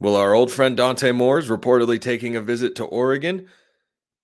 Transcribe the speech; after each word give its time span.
Well, 0.00 0.16
our 0.16 0.34
old 0.34 0.50
friend 0.50 0.76
Dante 0.76 1.12
Moore 1.12 1.38
is 1.38 1.48
reportedly 1.48 2.00
taking 2.00 2.34
a 2.34 2.40
visit 2.40 2.74
to 2.76 2.84
Oregon. 2.84 3.46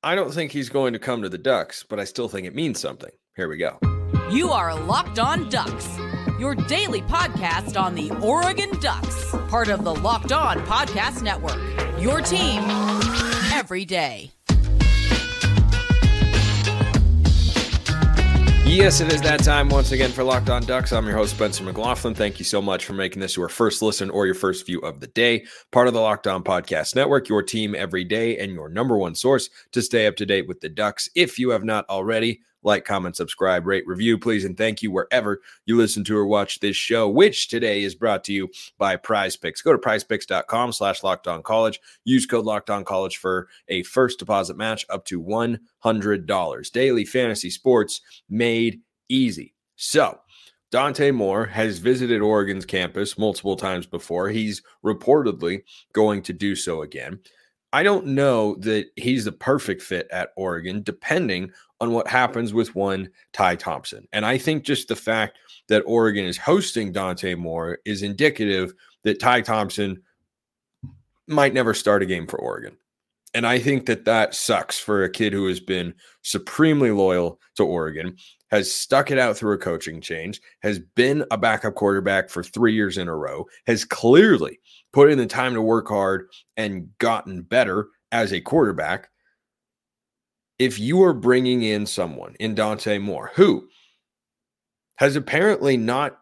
I 0.02 0.14
don't 0.14 0.32
think 0.32 0.52
he's 0.52 0.68
going 0.68 0.92
to 0.92 0.98
come 0.98 1.22
to 1.22 1.28
the 1.28 1.38
Ducks, 1.38 1.84
but 1.88 2.00
I 2.00 2.04
still 2.04 2.28
think 2.28 2.46
it 2.46 2.54
means 2.54 2.80
something. 2.80 3.10
Here 3.36 3.48
we 3.48 3.56
go. 3.58 3.78
You 4.30 4.50
are 4.50 4.78
Locked 4.78 5.18
On 5.18 5.48
Ducks, 5.48 5.88
your 6.38 6.54
daily 6.54 7.02
podcast 7.02 7.80
on 7.80 7.94
the 7.94 8.10
Oregon 8.22 8.70
Ducks, 8.80 9.30
part 9.48 9.68
of 9.68 9.84
the 9.84 9.94
Locked 9.94 10.32
On 10.32 10.58
Podcast 10.66 11.22
Network. 11.22 11.58
Your 12.00 12.20
team 12.20 12.62
every 13.52 13.84
day. 13.84 14.32
Yes, 18.68 19.00
it 19.00 19.10
is 19.10 19.22
that 19.22 19.42
time 19.42 19.70
once 19.70 19.92
again 19.92 20.12
for 20.12 20.22
Locked 20.22 20.50
On 20.50 20.62
Ducks. 20.62 20.92
I'm 20.92 21.06
your 21.06 21.16
host, 21.16 21.34
Spencer 21.34 21.64
McLaughlin. 21.64 22.14
Thank 22.14 22.38
you 22.38 22.44
so 22.44 22.60
much 22.60 22.84
for 22.84 22.92
making 22.92 23.20
this 23.20 23.34
your 23.34 23.48
first 23.48 23.80
listen 23.80 24.10
or 24.10 24.26
your 24.26 24.34
first 24.34 24.66
view 24.66 24.78
of 24.80 25.00
the 25.00 25.06
day. 25.06 25.46
Part 25.72 25.88
of 25.88 25.94
the 25.94 26.00
Locked 26.00 26.26
On 26.26 26.44
Podcast 26.44 26.94
Network, 26.94 27.30
your 27.30 27.42
team 27.42 27.74
every 27.74 28.04
day, 28.04 28.36
and 28.36 28.52
your 28.52 28.68
number 28.68 28.98
one 28.98 29.14
source 29.14 29.48
to 29.72 29.80
stay 29.80 30.06
up 30.06 30.16
to 30.16 30.26
date 30.26 30.46
with 30.46 30.60
the 30.60 30.68
Ducks. 30.68 31.08
If 31.14 31.38
you 31.38 31.50
have 31.50 31.64
not 31.64 31.88
already, 31.88 32.42
like, 32.62 32.84
comment, 32.84 33.16
subscribe, 33.16 33.66
rate, 33.66 33.86
review, 33.86 34.18
please, 34.18 34.44
and 34.44 34.56
thank 34.56 34.82
you 34.82 34.90
wherever 34.90 35.40
you 35.66 35.76
listen 35.76 36.04
to 36.04 36.16
or 36.16 36.26
watch 36.26 36.60
this 36.60 36.76
show, 36.76 37.08
which 37.08 37.48
today 37.48 37.82
is 37.82 37.94
brought 37.94 38.24
to 38.24 38.32
you 38.32 38.48
by 38.78 38.96
Prize 38.96 39.36
Picks. 39.36 39.62
Go 39.62 39.72
to 39.72 39.78
prizepicks.com 39.78 40.72
slash 40.72 41.02
locked 41.02 41.28
on 41.28 41.42
college. 41.42 41.80
Use 42.04 42.26
code 42.26 42.44
locked 42.44 42.70
on 42.70 42.84
college 42.84 43.16
for 43.16 43.48
a 43.68 43.82
first 43.84 44.18
deposit 44.18 44.56
match 44.56 44.84
up 44.90 45.04
to 45.06 45.22
$100. 45.22 46.72
Daily 46.72 47.04
fantasy 47.04 47.50
sports 47.50 48.00
made 48.28 48.80
easy. 49.08 49.54
So, 49.76 50.18
Dante 50.70 51.10
Moore 51.12 51.46
has 51.46 51.78
visited 51.78 52.20
Oregon's 52.20 52.66
campus 52.66 53.16
multiple 53.16 53.56
times 53.56 53.86
before. 53.86 54.28
He's 54.28 54.62
reportedly 54.84 55.62
going 55.94 56.20
to 56.22 56.34
do 56.34 56.54
so 56.54 56.82
again. 56.82 57.20
I 57.72 57.82
don't 57.82 58.06
know 58.06 58.54
that 58.56 58.86
he's 58.96 59.26
the 59.26 59.32
perfect 59.32 59.82
fit 59.82 60.08
at 60.10 60.30
Oregon, 60.36 60.82
depending 60.82 61.50
on 61.80 61.92
what 61.92 62.08
happens 62.08 62.54
with 62.54 62.74
one 62.74 63.10
Ty 63.32 63.56
Thompson. 63.56 64.08
And 64.12 64.24
I 64.24 64.38
think 64.38 64.64
just 64.64 64.88
the 64.88 64.96
fact 64.96 65.38
that 65.68 65.82
Oregon 65.86 66.24
is 66.24 66.38
hosting 66.38 66.92
Dante 66.92 67.34
Moore 67.34 67.78
is 67.84 68.02
indicative 68.02 68.72
that 69.04 69.20
Ty 69.20 69.42
Thompson 69.42 70.02
might 71.26 71.52
never 71.52 71.74
start 71.74 72.02
a 72.02 72.06
game 72.06 72.26
for 72.26 72.38
Oregon. 72.38 72.76
And 73.34 73.46
I 73.46 73.58
think 73.58 73.86
that 73.86 74.04
that 74.06 74.34
sucks 74.34 74.78
for 74.78 75.04
a 75.04 75.10
kid 75.10 75.32
who 75.32 75.46
has 75.46 75.60
been 75.60 75.94
supremely 76.22 76.90
loyal 76.90 77.38
to 77.56 77.64
Oregon, 77.64 78.16
has 78.50 78.72
stuck 78.72 79.10
it 79.10 79.18
out 79.18 79.36
through 79.36 79.52
a 79.52 79.58
coaching 79.58 80.00
change, 80.00 80.40
has 80.62 80.78
been 80.78 81.24
a 81.30 81.36
backup 81.36 81.74
quarterback 81.74 82.30
for 82.30 82.42
three 82.42 82.74
years 82.74 82.96
in 82.96 83.06
a 83.06 83.14
row, 83.14 83.44
has 83.66 83.84
clearly 83.84 84.58
put 84.92 85.10
in 85.10 85.18
the 85.18 85.26
time 85.26 85.54
to 85.54 85.62
work 85.62 85.88
hard 85.88 86.28
and 86.56 86.88
gotten 86.98 87.42
better 87.42 87.88
as 88.12 88.32
a 88.32 88.40
quarterback. 88.40 89.10
If 90.58 90.78
you 90.78 91.02
are 91.02 91.14
bringing 91.14 91.62
in 91.62 91.86
someone 91.86 92.34
in 92.40 92.54
Dante 92.54 92.98
Moore 92.98 93.30
who 93.34 93.68
has 94.96 95.14
apparently 95.14 95.76
not, 95.76 96.18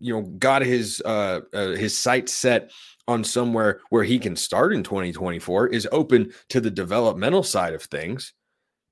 you 0.00 0.14
know, 0.14 0.22
got 0.22 0.62
his 0.62 1.02
uh, 1.04 1.40
uh 1.52 1.68
his 1.68 1.98
sights 1.98 2.32
set 2.32 2.70
on 3.08 3.22
somewhere 3.22 3.80
where 3.90 4.04
he 4.04 4.18
can 4.18 4.36
start 4.36 4.72
in 4.72 4.82
2024, 4.82 5.68
is 5.68 5.88
open 5.92 6.32
to 6.48 6.60
the 6.60 6.70
developmental 6.70 7.42
side 7.42 7.74
of 7.74 7.82
things. 7.82 8.32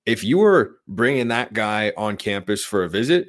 If 0.07 0.23
you 0.23 0.39
were 0.39 0.77
bringing 0.87 1.29
that 1.29 1.53
guy 1.53 1.93
on 1.97 2.17
campus 2.17 2.65
for 2.65 2.85
a 2.85 2.89
visit, 2.89 3.29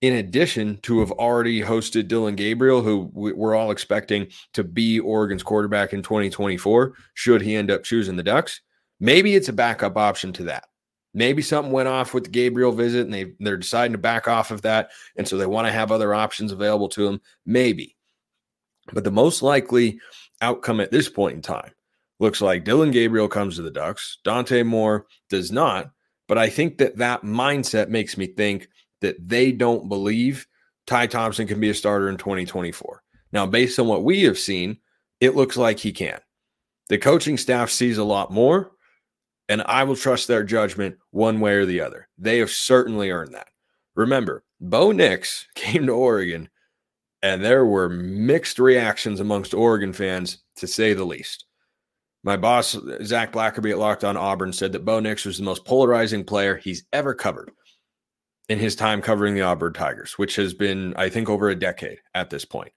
in 0.00 0.14
addition 0.14 0.78
to 0.82 1.00
have 1.00 1.12
already 1.12 1.60
hosted 1.60 2.08
Dillon 2.08 2.34
Gabriel, 2.34 2.82
who 2.82 3.10
we're 3.12 3.54
all 3.54 3.70
expecting 3.70 4.28
to 4.54 4.64
be 4.64 4.98
Oregon's 4.98 5.42
quarterback 5.42 5.92
in 5.92 6.02
2024, 6.02 6.94
should 7.14 7.42
he 7.42 7.54
end 7.54 7.70
up 7.70 7.84
choosing 7.84 8.16
the 8.16 8.22
Ducks, 8.22 8.62
maybe 8.98 9.34
it's 9.34 9.50
a 9.50 9.52
backup 9.52 9.98
option 9.98 10.32
to 10.34 10.44
that. 10.44 10.64
Maybe 11.12 11.42
something 11.42 11.72
went 11.72 11.88
off 11.88 12.14
with 12.14 12.24
the 12.24 12.30
Gabriel 12.30 12.72
visit 12.72 13.04
and 13.04 13.12
they, 13.12 13.32
they're 13.40 13.56
deciding 13.56 13.92
to 13.92 13.98
back 13.98 14.28
off 14.28 14.50
of 14.50 14.62
that. 14.62 14.90
And 15.16 15.26
so 15.26 15.36
they 15.36 15.46
want 15.46 15.66
to 15.66 15.72
have 15.72 15.90
other 15.90 16.14
options 16.14 16.52
available 16.52 16.88
to 16.90 17.04
them. 17.04 17.20
Maybe. 17.44 17.96
But 18.92 19.04
the 19.04 19.10
most 19.10 19.42
likely 19.42 20.00
outcome 20.40 20.80
at 20.80 20.90
this 20.90 21.08
point 21.08 21.36
in 21.36 21.42
time 21.42 21.72
looks 22.20 22.40
like 22.40 22.64
Dillon 22.64 22.90
Gabriel 22.90 23.28
comes 23.28 23.56
to 23.56 23.62
the 23.62 23.70
Ducks. 23.70 24.18
Dante 24.24 24.62
Moore 24.62 25.06
does 25.28 25.50
not. 25.50 25.90
But 26.28 26.38
I 26.38 26.48
think 26.48 26.78
that 26.78 26.98
that 26.98 27.22
mindset 27.22 27.88
makes 27.88 28.16
me 28.16 28.26
think 28.26 28.68
that 29.00 29.16
they 29.28 29.50
don't 29.50 29.88
believe 29.88 30.46
Ty 30.86 31.08
Thompson 31.08 31.46
can 31.46 31.58
be 31.58 31.70
a 31.70 31.74
starter 31.74 32.08
in 32.08 32.18
2024. 32.18 33.02
Now, 33.32 33.46
based 33.46 33.78
on 33.78 33.88
what 33.88 34.04
we 34.04 34.22
have 34.22 34.38
seen, 34.38 34.78
it 35.20 35.34
looks 35.34 35.56
like 35.56 35.78
he 35.78 35.92
can. 35.92 36.20
The 36.88 36.98
coaching 36.98 37.36
staff 37.36 37.70
sees 37.70 37.98
a 37.98 38.04
lot 38.04 38.32
more, 38.32 38.72
and 39.50 39.62
I 39.66 39.82
will 39.82 39.96
trust 39.96 40.28
their 40.28 40.44
judgment 40.44 40.96
one 41.10 41.40
way 41.40 41.54
or 41.54 41.66
the 41.66 41.80
other. 41.80 42.08
They 42.16 42.38
have 42.38 42.52
certainly 42.52 43.10
earned 43.10 43.34
that. 43.34 43.48
Remember, 43.96 44.44
Bo 44.60 44.92
Nix 44.92 45.48
came 45.56 45.86
to 45.86 45.92
Oregon 45.92 46.48
and 47.22 47.44
there 47.44 47.66
were 47.66 47.88
mixed 47.88 48.58
reactions 48.58 49.20
amongst 49.20 49.52
Oregon 49.52 49.92
fans, 49.92 50.38
to 50.56 50.66
say 50.66 50.94
the 50.94 51.04
least. 51.04 51.44
My 52.22 52.36
boss, 52.36 52.78
Zach 53.02 53.32
Blackerby 53.32 53.72
at 53.72 53.78
Locked 53.78 54.04
On 54.04 54.16
Auburn, 54.16 54.52
said 54.52 54.72
that 54.72 54.84
Bo 54.84 55.00
Nix 55.00 55.24
was 55.24 55.36
the 55.36 55.44
most 55.44 55.64
polarizing 55.66 56.24
player 56.24 56.56
he's 56.56 56.84
ever 56.92 57.12
covered 57.12 57.50
in 58.48 58.58
his 58.58 58.76
time 58.76 59.02
covering 59.02 59.34
the 59.34 59.42
Auburn 59.42 59.72
Tigers, 59.72 60.12
which 60.16 60.36
has 60.36 60.54
been, 60.54 60.94
I 60.96 61.08
think, 61.08 61.28
over 61.28 61.50
a 61.50 61.54
decade 61.54 61.98
at 62.14 62.30
this 62.30 62.44
point. 62.44 62.72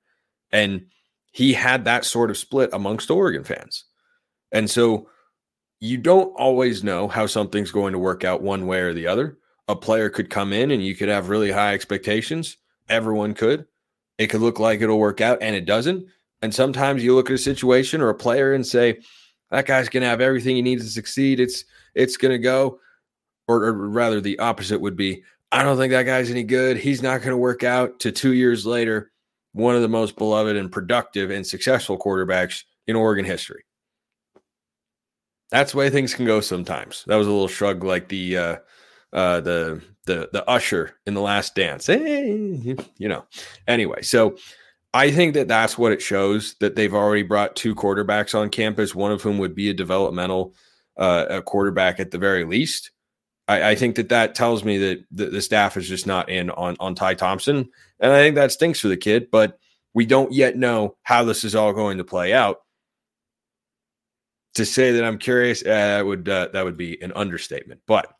And 0.51 0.87
he 1.31 1.53
had 1.53 1.85
that 1.85 2.03
sort 2.03 2.29
of 2.29 2.37
split 2.37 2.71
amongst 2.73 3.11
Oregon 3.11 3.43
fans. 3.43 3.85
And 4.51 4.69
so 4.69 5.07
you 5.83 5.97
don't 5.97 6.33
always 6.37 6.81
know 6.81 7.09
how 7.09 7.25
something's 7.25 7.69
going 7.69 7.91
to 7.91 7.99
work 7.99 8.23
out 8.23 8.41
one 8.41 8.67
way 8.67 8.79
or 8.79 8.93
the 8.93 9.05
other. 9.05 9.37
A 9.67 9.75
player 9.75 10.09
could 10.09 10.29
come 10.29 10.53
in 10.53 10.71
and 10.71 10.81
you 10.81 10.95
could 10.95 11.09
have 11.09 11.27
really 11.27 11.51
high 11.51 11.73
expectations. 11.73 12.55
Everyone 12.87 13.33
could. 13.33 13.65
It 14.17 14.27
could 14.27 14.39
look 14.39 14.59
like 14.59 14.79
it'll 14.79 14.97
work 14.97 15.19
out 15.19 15.39
and 15.41 15.57
it 15.57 15.65
doesn't. 15.65 16.07
And 16.41 16.55
sometimes 16.55 17.03
you 17.03 17.13
look 17.13 17.29
at 17.29 17.35
a 17.35 17.37
situation 17.37 17.99
or 17.99 18.07
a 18.07 18.15
player 18.15 18.53
and 18.53 18.65
say, 18.65 19.01
that 19.51 19.65
guy's 19.65 19.89
going 19.89 20.03
to 20.03 20.07
have 20.07 20.21
everything 20.21 20.55
he 20.55 20.61
needs 20.61 20.85
to 20.85 20.89
succeed. 20.89 21.41
It's 21.41 21.65
it's 21.95 22.15
going 22.15 22.31
to 22.31 22.39
go, 22.39 22.79
or, 23.49 23.65
or, 23.65 23.73
rather, 23.73 24.21
the 24.21 24.39
opposite 24.39 24.79
would 24.79 24.95
be, 24.95 25.21
I 25.51 25.63
don't 25.63 25.77
think 25.77 25.91
that 25.91 26.03
guy's 26.03 26.31
any 26.31 26.43
good. 26.43 26.77
He's 26.77 27.03
not 27.03 27.19
going 27.19 27.31
to 27.31 27.37
work 27.37 27.65
out. 27.65 27.99
To 27.99 28.11
two 28.13 28.33
years 28.33 28.65
later, 28.65 29.11
one 29.51 29.75
of 29.75 29.81
the 29.81 29.89
most 29.89 30.15
beloved 30.15 30.55
and 30.55 30.71
productive 30.71 31.29
and 31.29 31.45
successful 31.45 31.99
quarterbacks 31.99 32.63
in 32.87 32.95
Oregon 32.95 33.25
history. 33.25 33.65
That's 35.53 35.71
the 35.71 35.77
way 35.77 35.89
things 35.89 36.13
can 36.13 36.25
go 36.25 36.41
sometimes. 36.41 37.05
That 37.07 37.15
was 37.15 37.27
a 37.27 37.31
little 37.31 37.47
shrug, 37.47 37.83
like 37.83 38.09
the 38.09 38.37
uh, 38.37 38.55
uh, 39.13 39.39
the 39.39 39.81
the 40.05 40.29
the 40.33 40.43
usher 40.49 40.95
in 41.05 41.13
the 41.13 41.21
last 41.21 41.55
dance. 41.55 41.87
Hey, 41.87 42.75
you 42.97 43.07
know. 43.07 43.23
Anyway 43.67 44.01
so 44.01 44.35
i 44.93 45.09
think 45.09 45.33
that 45.33 45.47
that's 45.47 45.77
what 45.77 45.91
it 45.91 46.01
shows 46.01 46.55
that 46.59 46.75
they've 46.75 46.93
already 46.93 47.23
brought 47.23 47.55
two 47.55 47.73
quarterbacks 47.73 48.37
on 48.37 48.49
campus 48.49 48.93
one 48.93 49.11
of 49.11 49.21
whom 49.21 49.37
would 49.39 49.55
be 49.55 49.69
a 49.69 49.73
developmental 49.73 50.53
uh, 50.97 51.25
a 51.29 51.41
quarterback 51.41 51.99
at 51.99 52.11
the 52.11 52.19
very 52.19 52.45
least. 52.45 52.91
I, 53.47 53.71
I 53.71 53.75
think 53.75 53.95
that 53.95 54.09
that 54.09 54.35
tells 54.35 54.63
me 54.63 54.77
that 54.77 55.03
the, 55.11 55.25
the 55.25 55.41
staff 55.41 55.75
is 55.75 55.89
just 55.89 56.05
not 56.05 56.29
in 56.29 56.51
on 56.51 56.77
on 56.79 56.95
ty 56.95 57.13
thompson 57.13 57.69
and 57.99 58.11
i 58.11 58.19
think 58.19 58.35
that 58.35 58.51
stinks 58.51 58.79
for 58.79 58.87
the 58.87 58.97
kid 58.97 59.29
but 59.31 59.57
we 59.93 60.05
don't 60.05 60.31
yet 60.31 60.55
know 60.55 60.95
how 61.03 61.23
this 61.23 61.43
is 61.43 61.55
all 61.55 61.73
going 61.73 61.97
to 61.97 62.03
play 62.03 62.33
out 62.33 62.59
to 64.53 64.65
say 64.65 64.91
that 64.91 65.03
i'm 65.03 65.17
curious 65.17 65.61
uh, 65.61 65.65
that 65.65 66.05
would 66.05 66.27
uh, 66.29 66.47
that 66.53 66.63
would 66.63 66.77
be 66.77 67.01
an 67.01 67.11
understatement 67.13 67.81
but 67.87 68.13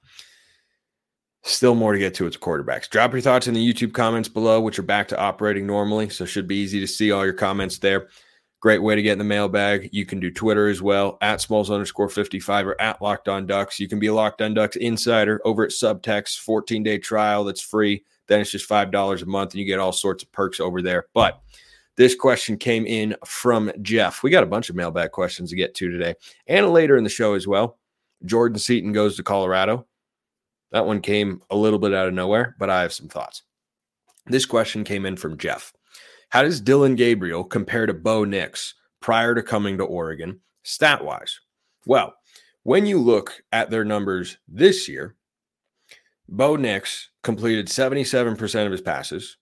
Still 1.45 1.75
more 1.75 1.91
to 1.91 1.99
get 1.99 2.13
to 2.15 2.25
its 2.25 2.37
quarterbacks. 2.37 2.89
Drop 2.89 3.11
your 3.11 3.19
thoughts 3.19 3.47
in 3.47 3.53
the 3.53 3.73
YouTube 3.73 3.93
comments 3.93 4.29
below, 4.29 4.61
which 4.61 4.79
are 4.79 4.83
back 4.83 5.09
to 5.09 5.19
operating 5.19 5.67
normally. 5.67 6.07
So 6.07 6.23
should 6.23 6.47
be 6.47 6.55
easy 6.55 6.79
to 6.79 6.87
see 6.87 7.11
all 7.11 7.25
your 7.25 7.33
comments 7.33 7.79
there. 7.79 8.07
Great 8.61 8.81
way 8.81 8.95
to 8.95 9.01
get 9.01 9.11
in 9.11 9.17
the 9.17 9.25
mailbag. 9.25 9.89
You 9.91 10.05
can 10.05 10.21
do 10.21 10.31
Twitter 10.31 10.69
as 10.69 10.81
well 10.81 11.17
at 11.19 11.41
smalls 11.41 11.69
underscore 11.69 12.07
55 12.07 12.67
or 12.67 12.79
at 12.79 13.01
locked 13.01 13.27
on 13.27 13.45
ducks. 13.45 13.77
You 13.77 13.89
can 13.89 13.99
be 13.99 14.07
a 14.07 14.13
locked 14.13 14.41
on 14.41 14.53
ducks 14.53 14.77
insider 14.77 15.41
over 15.43 15.65
at 15.65 15.71
subtext 15.71 16.39
14 16.39 16.81
day 16.81 16.97
trial 16.97 17.43
that's 17.43 17.59
free. 17.59 18.05
Then 18.27 18.39
it's 18.39 18.51
just 18.51 18.69
$5 18.69 19.21
a 19.21 19.25
month 19.25 19.51
and 19.51 19.59
you 19.59 19.65
get 19.65 19.79
all 19.79 19.91
sorts 19.91 20.23
of 20.23 20.31
perks 20.31 20.61
over 20.61 20.81
there. 20.81 21.07
But 21.13 21.41
this 21.95 22.15
question 22.15 22.57
came 22.57 22.85
in 22.85 23.15
from 23.25 23.71
Jeff. 23.81 24.23
We 24.23 24.31
got 24.31 24.43
a 24.43 24.47
bunch 24.47 24.69
of 24.69 24.75
mailbag 24.75 25.11
questions 25.11 25.49
to 25.49 25.55
get 25.55 25.75
to 25.75 25.89
today 25.89 26.15
and 26.47 26.71
later 26.71 26.97
in 26.97 27.03
the 27.03 27.09
show 27.09 27.33
as 27.33 27.47
well. 27.47 27.77
Jordan 28.25 28.57
Seaton 28.57 28.93
goes 28.93 29.15
to 29.17 29.23
Colorado. 29.23 29.85
That 30.71 30.85
one 30.85 31.01
came 31.01 31.41
a 31.51 31.55
little 31.55 31.79
bit 31.79 31.93
out 31.93 32.07
of 32.07 32.13
nowhere, 32.13 32.55
but 32.57 32.69
I 32.69 32.81
have 32.81 32.93
some 32.93 33.07
thoughts. 33.07 33.43
This 34.25 34.45
question 34.45 34.83
came 34.83 35.05
in 35.05 35.17
from 35.17 35.37
Jeff. 35.37 35.73
How 36.29 36.41
does 36.41 36.61
Dillon 36.61 36.95
Gabriel 36.95 37.43
compare 37.43 37.85
to 37.85 37.93
Bo 37.93 38.23
Nix 38.23 38.73
prior 39.01 39.35
to 39.35 39.43
coming 39.43 39.77
to 39.77 39.83
Oregon, 39.83 40.39
stat 40.63 41.03
wise? 41.03 41.39
Well, 41.85 42.15
when 42.63 42.85
you 42.85 42.97
look 42.97 43.43
at 43.51 43.69
their 43.69 43.85
numbers 43.85 44.37
this 44.47 44.87
year, 44.87 45.15
Bo 46.27 46.55
Nix 46.55 47.09
completed 47.21 47.67
77% 47.67 48.65
of 48.65 48.71
his 48.71 48.81
passes, 48.81 49.37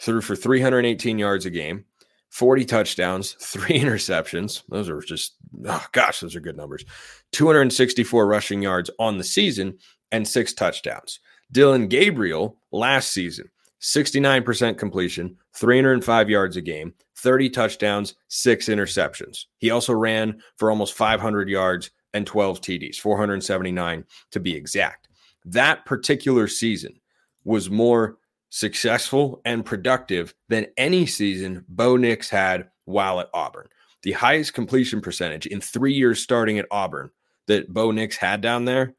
threw 0.00 0.20
for 0.20 0.36
318 0.36 1.18
yards 1.18 1.46
a 1.46 1.50
game, 1.50 1.84
40 2.30 2.64
touchdowns, 2.64 3.32
three 3.40 3.78
interceptions. 3.78 4.62
Those 4.68 4.88
are 4.88 5.00
just, 5.00 5.36
oh 5.66 5.84
gosh, 5.92 6.20
those 6.20 6.36
are 6.36 6.40
good 6.40 6.56
numbers. 6.56 6.84
264 7.32 8.26
rushing 8.26 8.62
yards 8.62 8.90
on 8.98 9.18
the 9.18 9.24
season 9.24 9.78
and 10.12 10.26
six 10.26 10.52
touchdowns. 10.52 11.20
Dillon 11.50 11.88
Gabriel 11.88 12.58
last 12.72 13.12
season, 13.12 13.48
69% 13.80 14.76
completion, 14.76 15.36
305 15.54 16.28
yards 16.28 16.56
a 16.56 16.60
game, 16.60 16.92
30 17.16 17.50
touchdowns, 17.50 18.14
six 18.28 18.66
interceptions. 18.66 19.46
He 19.58 19.70
also 19.70 19.92
ran 19.92 20.40
for 20.56 20.70
almost 20.70 20.94
500 20.94 21.48
yards 21.48 21.90
and 22.14 22.26
12 22.26 22.60
TDs, 22.60 22.96
479 22.96 24.04
to 24.30 24.40
be 24.40 24.54
exact. 24.54 25.08
That 25.44 25.84
particular 25.84 26.48
season 26.48 27.00
was 27.44 27.70
more 27.70 28.18
successful 28.50 29.40
and 29.44 29.64
productive 29.64 30.34
than 30.48 30.66
any 30.76 31.06
season 31.06 31.64
Bo 31.68 31.96
Nix 31.96 32.30
had 32.30 32.68
while 32.84 33.20
at 33.20 33.28
Auburn. 33.34 33.68
The 34.02 34.12
highest 34.12 34.54
completion 34.54 35.00
percentage 35.00 35.46
in 35.46 35.60
three 35.60 35.92
years 35.92 36.22
starting 36.22 36.58
at 36.58 36.66
Auburn 36.70 37.10
that 37.46 37.72
Bo 37.72 37.90
Nix 37.90 38.16
had 38.16 38.40
down 38.40 38.64
there 38.64 38.94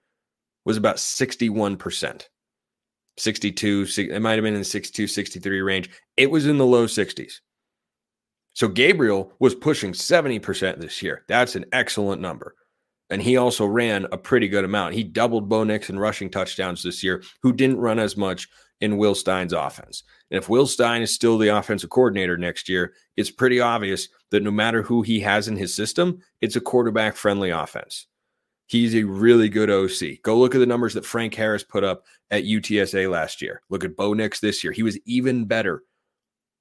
was 0.65 0.77
about 0.77 0.97
61%. 0.97 2.27
62, 3.17 3.87
it 3.97 4.21
might 4.21 4.35
have 4.35 4.43
been 4.43 4.53
in 4.53 4.61
the 4.61 4.65
62, 4.65 5.07
63 5.07 5.61
range. 5.61 5.89
It 6.15 6.31
was 6.31 6.45
in 6.45 6.57
the 6.57 6.65
low 6.65 6.85
60s. 6.85 7.33
So 8.53 8.67
Gabriel 8.67 9.33
was 9.39 9.55
pushing 9.55 9.93
70% 9.93 10.79
this 10.79 11.01
year. 11.01 11.23
That's 11.27 11.55
an 11.55 11.65
excellent 11.71 12.21
number. 12.21 12.55
And 13.09 13.21
he 13.21 13.37
also 13.37 13.65
ran 13.65 14.05
a 14.11 14.17
pretty 14.17 14.47
good 14.47 14.65
amount. 14.65 14.93
He 14.93 15.03
doubled 15.03 15.49
Bo 15.49 15.63
Nix 15.63 15.89
in 15.89 15.97
rushing 15.97 16.29
touchdowns 16.29 16.83
this 16.83 17.03
year, 17.03 17.23
who 17.41 17.51
didn't 17.51 17.79
run 17.79 17.99
as 17.99 18.15
much 18.15 18.47
in 18.81 18.97
Will 18.97 19.15
Stein's 19.15 19.53
offense. 19.53 20.03
And 20.31 20.37
if 20.37 20.49
Will 20.49 20.67
Stein 20.67 21.01
is 21.01 21.13
still 21.13 21.37
the 21.37 21.55
offensive 21.55 21.89
coordinator 21.89 22.37
next 22.37 22.69
year, 22.69 22.93
it's 23.17 23.31
pretty 23.31 23.59
obvious 23.59 24.09
that 24.31 24.43
no 24.43 24.51
matter 24.51 24.81
who 24.81 25.01
he 25.01 25.19
has 25.19 25.47
in 25.47 25.57
his 25.57 25.73
system, 25.73 26.21
it's 26.41 26.55
a 26.55 26.61
quarterback 26.61 27.15
friendly 27.15 27.49
offense. 27.49 28.07
He's 28.67 28.95
a 28.95 29.03
really 29.03 29.49
good 29.49 29.69
OC. 29.69 30.21
Go 30.21 30.37
look 30.37 30.53
at 30.53 30.59
the 30.59 30.65
numbers 30.65 30.93
that 30.93 31.05
Frank 31.05 31.33
Harris 31.33 31.63
put 31.63 31.83
up 31.83 32.05
at 32.29 32.43
UTSA 32.43 33.09
last 33.09 33.41
year. 33.41 33.61
Look 33.69 33.83
at 33.83 33.95
Bo 33.95 34.13
Nix 34.13 34.39
this 34.39 34.63
year. 34.63 34.71
He 34.71 34.83
was 34.83 34.97
even 35.05 35.45
better 35.45 35.83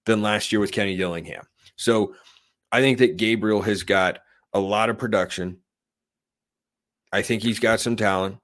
than 0.06 0.22
last 0.22 0.50
year 0.50 0.60
with 0.60 0.72
Kenny 0.72 0.96
Dillingham. 0.96 1.46
So 1.76 2.14
I 2.72 2.80
think 2.80 2.98
that 2.98 3.18
Gabriel 3.18 3.60
has 3.62 3.82
got 3.82 4.20
a 4.54 4.58
lot 4.58 4.88
of 4.88 4.98
production. 4.98 5.58
I 7.12 7.22
think 7.22 7.42
he's 7.42 7.60
got 7.60 7.80
some 7.80 7.96
talent. 7.96 8.38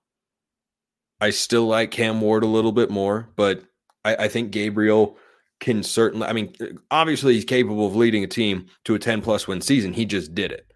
I 1.25 1.31
still 1.31 1.67
like 1.67 1.91
Cam 1.91 2.21
Ward 2.21 2.43
a 2.43 2.47
little 2.47 2.71
bit 2.71 2.91
more, 2.91 3.31
but 3.35 3.63
I, 4.05 4.15
I 4.25 4.29
think 4.29 4.51
Gabriel 4.51 5.17
can 5.59 5.83
certainly. 5.83 6.27
I 6.27 6.35
mean, 6.35 6.53
uh, 6.61 6.67
obviously, 6.91 7.33
he's 7.33 7.47
capable 7.47 7.87
of 7.87 7.97
leading 7.97 8.23
a 8.25 8.27
team 8.27 8.67
to 8.85 8.95
a 8.95 8.99
10 8.99 9.23
plus 9.23 9.49
win 9.49 9.63
season. 9.63 9.95
He 9.95 10.05
just 10.05 10.35
did 10.35 10.53
it 10.53 10.71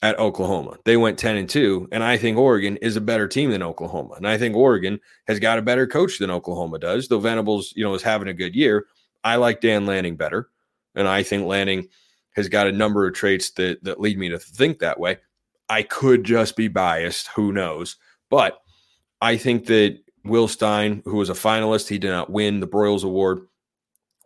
at 0.00 0.16
Oklahoma. 0.20 0.76
They 0.84 0.96
went 0.96 1.18
10 1.18 1.36
and 1.36 1.48
2, 1.48 1.88
and 1.90 2.04
I 2.04 2.16
think 2.18 2.38
Oregon 2.38 2.76
is 2.76 2.94
a 2.94 3.00
better 3.00 3.26
team 3.26 3.50
than 3.50 3.64
Oklahoma. 3.64 4.14
And 4.14 4.28
I 4.28 4.38
think 4.38 4.54
Oregon 4.54 5.00
has 5.26 5.40
got 5.40 5.58
a 5.58 5.62
better 5.62 5.88
coach 5.88 6.20
than 6.20 6.30
Oklahoma 6.30 6.78
does. 6.78 7.08
Though 7.08 7.18
Venables, 7.18 7.72
you 7.74 7.82
know, 7.82 7.94
is 7.94 8.02
having 8.04 8.28
a 8.28 8.32
good 8.32 8.54
year. 8.54 8.86
I 9.24 9.36
like 9.36 9.60
Dan 9.60 9.86
Lanning 9.86 10.14
better. 10.14 10.50
And 10.94 11.08
I 11.08 11.24
think 11.24 11.48
Lanning 11.48 11.88
has 12.36 12.48
got 12.48 12.68
a 12.68 12.72
number 12.72 13.08
of 13.08 13.14
traits 13.14 13.50
that 13.52 13.82
that 13.82 14.00
lead 14.00 14.20
me 14.20 14.28
to 14.28 14.38
think 14.38 14.78
that 14.78 15.00
way. 15.00 15.18
I 15.68 15.82
could 15.82 16.22
just 16.22 16.54
be 16.54 16.68
biased, 16.68 17.30
who 17.34 17.52
knows. 17.52 17.96
But 18.30 18.60
I 19.24 19.38
think 19.38 19.64
that 19.66 19.98
Will 20.26 20.48
Stein, 20.48 21.02
who 21.06 21.16
was 21.16 21.30
a 21.30 21.34
finalist, 21.34 21.88
he 21.88 21.96
did 21.96 22.10
not 22.10 22.28
win 22.28 22.60
the 22.60 22.68
Broyles 22.68 23.04
Award, 23.04 23.40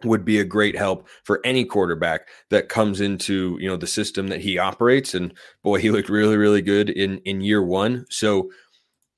would 0.02 0.24
be 0.24 0.40
a 0.40 0.44
great 0.44 0.76
help 0.76 1.08
for 1.22 1.40
any 1.44 1.64
quarterback 1.64 2.28
that 2.50 2.68
comes 2.68 3.00
into 3.00 3.56
you 3.60 3.68
know 3.68 3.76
the 3.76 3.86
system 3.86 4.26
that 4.28 4.40
he 4.40 4.58
operates. 4.58 5.14
And 5.14 5.32
boy, 5.62 5.78
he 5.78 5.92
looked 5.92 6.08
really, 6.08 6.36
really 6.36 6.62
good 6.62 6.90
in 6.90 7.18
in 7.18 7.40
year 7.40 7.62
one. 7.62 8.06
So, 8.10 8.50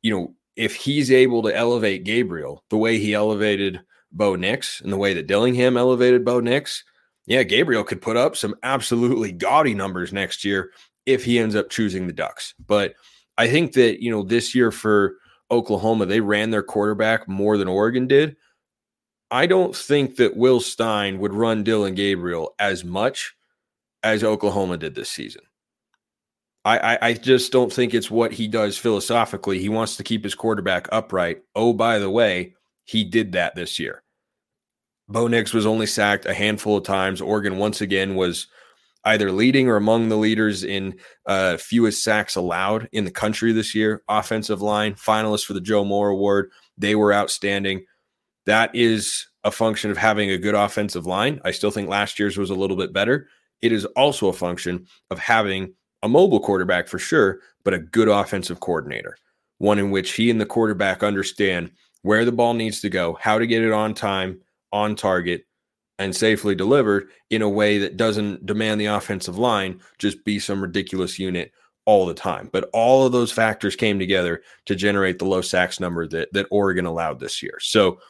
you 0.02 0.14
know, 0.14 0.34
if 0.54 0.74
he's 0.74 1.10
able 1.10 1.42
to 1.44 1.56
elevate 1.56 2.04
Gabriel 2.04 2.62
the 2.68 2.76
way 2.76 2.98
he 2.98 3.14
elevated 3.14 3.80
Bo 4.12 4.36
Nix 4.36 4.82
and 4.82 4.92
the 4.92 4.98
way 4.98 5.14
that 5.14 5.26
Dillingham 5.26 5.78
elevated 5.78 6.26
Bo 6.26 6.40
Nix, 6.40 6.84
yeah, 7.26 7.42
Gabriel 7.42 7.84
could 7.84 8.02
put 8.02 8.18
up 8.18 8.36
some 8.36 8.54
absolutely 8.62 9.32
gaudy 9.32 9.72
numbers 9.72 10.12
next 10.12 10.44
year 10.44 10.72
if 11.06 11.24
he 11.24 11.38
ends 11.38 11.56
up 11.56 11.70
choosing 11.70 12.06
the 12.06 12.12
Ducks. 12.12 12.54
But 12.66 12.94
I 13.38 13.48
think 13.48 13.72
that 13.72 14.02
you 14.02 14.10
know 14.10 14.22
this 14.22 14.54
year 14.54 14.70
for 14.70 15.16
Oklahoma, 15.50 16.06
they 16.06 16.20
ran 16.20 16.50
their 16.50 16.62
quarterback 16.62 17.28
more 17.28 17.56
than 17.56 17.68
Oregon 17.68 18.06
did. 18.06 18.36
I 19.30 19.46
don't 19.46 19.74
think 19.74 20.16
that 20.16 20.36
Will 20.36 20.60
Stein 20.60 21.18
would 21.20 21.34
run 21.34 21.62
Dillon 21.62 21.94
Gabriel 21.94 22.54
as 22.58 22.84
much 22.84 23.34
as 24.02 24.24
Oklahoma 24.24 24.76
did 24.76 24.94
this 24.94 25.10
season. 25.10 25.42
I, 26.64 26.78
I, 26.78 26.98
I, 27.08 27.12
just 27.14 27.52
don't 27.52 27.72
think 27.72 27.94
it's 27.94 28.10
what 28.10 28.32
he 28.32 28.46
does 28.46 28.76
philosophically. 28.76 29.60
He 29.60 29.70
wants 29.70 29.96
to 29.96 30.02
keep 30.02 30.24
his 30.24 30.34
quarterback 30.34 30.88
upright. 30.92 31.42
Oh, 31.54 31.72
by 31.72 31.98
the 31.98 32.10
way, 32.10 32.54
he 32.84 33.02
did 33.02 33.32
that 33.32 33.54
this 33.54 33.78
year. 33.78 34.02
Bo 35.08 35.26
Nix 35.26 35.54
was 35.54 35.64
only 35.64 35.86
sacked 35.86 36.26
a 36.26 36.34
handful 36.34 36.76
of 36.76 36.84
times. 36.84 37.20
Oregon 37.20 37.56
once 37.56 37.80
again 37.80 38.14
was 38.14 38.46
either 39.04 39.32
leading 39.32 39.68
or 39.68 39.76
among 39.76 40.08
the 40.08 40.16
leaders 40.16 40.62
in 40.64 40.98
uh, 41.26 41.56
fewest 41.56 42.02
sacks 42.02 42.36
allowed 42.36 42.88
in 42.92 43.04
the 43.04 43.10
country 43.10 43.52
this 43.52 43.74
year. 43.74 44.02
Offensive 44.08 44.60
line, 44.60 44.94
finalists 44.94 45.44
for 45.44 45.54
the 45.54 45.60
Joe 45.60 45.84
Moore 45.84 46.10
Award. 46.10 46.50
They 46.76 46.94
were 46.94 47.14
outstanding. 47.14 47.84
That 48.46 48.74
is 48.74 49.26
a 49.44 49.50
function 49.50 49.90
of 49.90 49.96
having 49.96 50.30
a 50.30 50.38
good 50.38 50.54
offensive 50.54 51.06
line. 51.06 51.40
I 51.44 51.50
still 51.50 51.70
think 51.70 51.88
last 51.88 52.18
year's 52.18 52.36
was 52.36 52.50
a 52.50 52.54
little 52.54 52.76
bit 52.76 52.92
better. 52.92 53.28
It 53.62 53.72
is 53.72 53.84
also 53.86 54.28
a 54.28 54.34
function 54.34 54.86
of 55.10 55.18
having 55.18 55.74
a 56.02 56.08
mobile 56.08 56.40
quarterback 56.40 56.88
for 56.88 56.98
sure, 56.98 57.40
but 57.64 57.74
a 57.74 57.78
good 57.78 58.08
offensive 58.08 58.60
coordinator, 58.60 59.16
one 59.58 59.78
in 59.78 59.90
which 59.90 60.12
he 60.12 60.30
and 60.30 60.40
the 60.40 60.46
quarterback 60.46 61.02
understand 61.02 61.70
where 62.02 62.24
the 62.24 62.32
ball 62.32 62.54
needs 62.54 62.80
to 62.80 62.88
go, 62.88 63.18
how 63.20 63.38
to 63.38 63.46
get 63.46 63.62
it 63.62 63.72
on 63.72 63.92
time, 63.92 64.40
on 64.72 64.94
target, 64.94 65.44
and 66.00 66.16
safely 66.16 66.54
delivered 66.54 67.10
in 67.28 67.42
a 67.42 67.48
way 67.48 67.76
that 67.78 67.98
doesn't 67.98 68.46
demand 68.46 68.80
the 68.80 68.86
offensive 68.86 69.38
line 69.38 69.78
just 69.98 70.24
be 70.24 70.38
some 70.38 70.62
ridiculous 70.62 71.18
unit 71.18 71.52
all 71.84 72.06
the 72.06 72.14
time. 72.14 72.48
But 72.50 72.70
all 72.72 73.04
of 73.04 73.12
those 73.12 73.30
factors 73.30 73.76
came 73.76 73.98
together 73.98 74.42
to 74.64 74.74
generate 74.74 75.18
the 75.18 75.26
low 75.26 75.42
sacks 75.42 75.78
number 75.78 76.08
that 76.08 76.32
that 76.32 76.46
Oregon 76.50 76.86
allowed 76.86 77.20
this 77.20 77.42
year. 77.42 77.58
So 77.60 78.00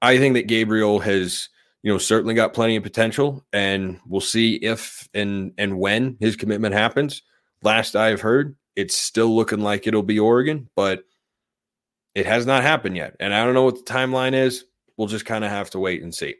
I 0.00 0.18
think 0.18 0.34
that 0.34 0.46
Gabriel 0.46 1.00
has, 1.00 1.48
you 1.82 1.92
know, 1.92 1.98
certainly 1.98 2.34
got 2.34 2.54
plenty 2.54 2.76
of 2.76 2.84
potential 2.84 3.44
and 3.52 3.98
we'll 4.06 4.20
see 4.20 4.54
if 4.54 5.08
and 5.12 5.52
and 5.58 5.78
when 5.78 6.16
his 6.20 6.36
commitment 6.36 6.74
happens. 6.74 7.22
Last 7.62 7.96
I've 7.96 8.20
heard, 8.20 8.56
it's 8.76 8.96
still 8.96 9.34
looking 9.34 9.60
like 9.60 9.88
it'll 9.88 10.04
be 10.04 10.20
Oregon, 10.20 10.68
but 10.76 11.02
it 12.14 12.26
has 12.26 12.46
not 12.46 12.62
happened 12.62 12.96
yet. 12.96 13.16
And 13.18 13.34
I 13.34 13.44
don't 13.44 13.54
know 13.54 13.64
what 13.64 13.84
the 13.84 13.92
timeline 13.92 14.34
is. 14.34 14.64
We'll 14.96 15.08
just 15.08 15.26
kind 15.26 15.44
of 15.44 15.50
have 15.50 15.70
to 15.70 15.80
wait 15.80 16.02
and 16.02 16.14
see. 16.14 16.36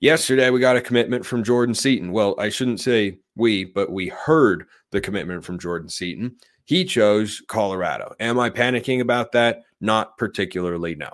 Yesterday, 0.00 0.50
we 0.50 0.60
got 0.60 0.76
a 0.76 0.80
commitment 0.80 1.26
from 1.26 1.42
Jordan 1.42 1.74
Seaton. 1.74 2.12
Well, 2.12 2.36
I 2.38 2.50
shouldn't 2.50 2.80
say 2.80 3.18
we, 3.34 3.64
but 3.64 3.90
we 3.90 4.08
heard 4.08 4.66
the 4.92 5.00
commitment 5.00 5.44
from 5.44 5.58
Jordan 5.58 5.88
Seaton. 5.88 6.36
He 6.64 6.84
chose 6.84 7.42
Colorado. 7.48 8.14
Am 8.20 8.38
I 8.38 8.50
panicking 8.50 9.00
about 9.00 9.32
that? 9.32 9.62
Not 9.80 10.16
particularly, 10.16 10.94
no. 10.94 11.10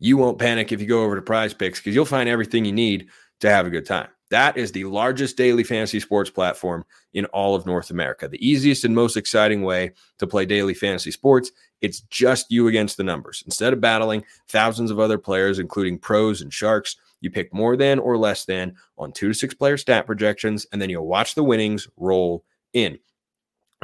You 0.00 0.16
won't 0.16 0.38
panic 0.38 0.72
if 0.72 0.80
you 0.80 0.86
go 0.86 1.04
over 1.04 1.14
to 1.14 1.22
Prize 1.22 1.54
Picks 1.54 1.78
because 1.78 1.94
you'll 1.94 2.04
find 2.04 2.28
everything 2.28 2.64
you 2.64 2.72
need 2.72 3.08
to 3.40 3.50
have 3.50 3.66
a 3.66 3.70
good 3.70 3.86
time. 3.86 4.08
That 4.30 4.56
is 4.56 4.72
the 4.72 4.84
largest 4.84 5.36
daily 5.36 5.64
fantasy 5.64 6.00
sports 6.00 6.30
platform 6.30 6.84
in 7.14 7.24
all 7.26 7.54
of 7.54 7.64
North 7.64 7.90
America. 7.90 8.28
The 8.28 8.46
easiest 8.46 8.84
and 8.84 8.94
most 8.94 9.16
exciting 9.16 9.62
way 9.62 9.92
to 10.18 10.26
play 10.26 10.44
daily 10.44 10.74
fantasy 10.74 11.10
sports. 11.10 11.50
It's 11.80 12.00
just 12.02 12.50
you 12.50 12.68
against 12.68 12.96
the 12.96 13.04
numbers. 13.04 13.42
Instead 13.46 13.72
of 13.72 13.80
battling 13.80 14.24
thousands 14.48 14.90
of 14.90 14.98
other 14.98 15.16
players, 15.16 15.58
including 15.58 15.98
pros 15.98 16.42
and 16.42 16.52
sharks, 16.52 16.96
you 17.20 17.30
pick 17.30 17.52
more 17.52 17.76
than 17.76 17.98
or 17.98 18.16
less 18.16 18.44
than 18.44 18.76
on 18.96 19.12
two 19.12 19.28
to 19.28 19.34
six 19.34 19.54
player 19.54 19.76
stat 19.76 20.06
projections, 20.06 20.66
and 20.72 20.80
then 20.80 20.90
you'll 20.90 21.06
watch 21.06 21.34
the 21.34 21.44
winnings 21.44 21.88
roll 21.96 22.44
in. 22.72 22.98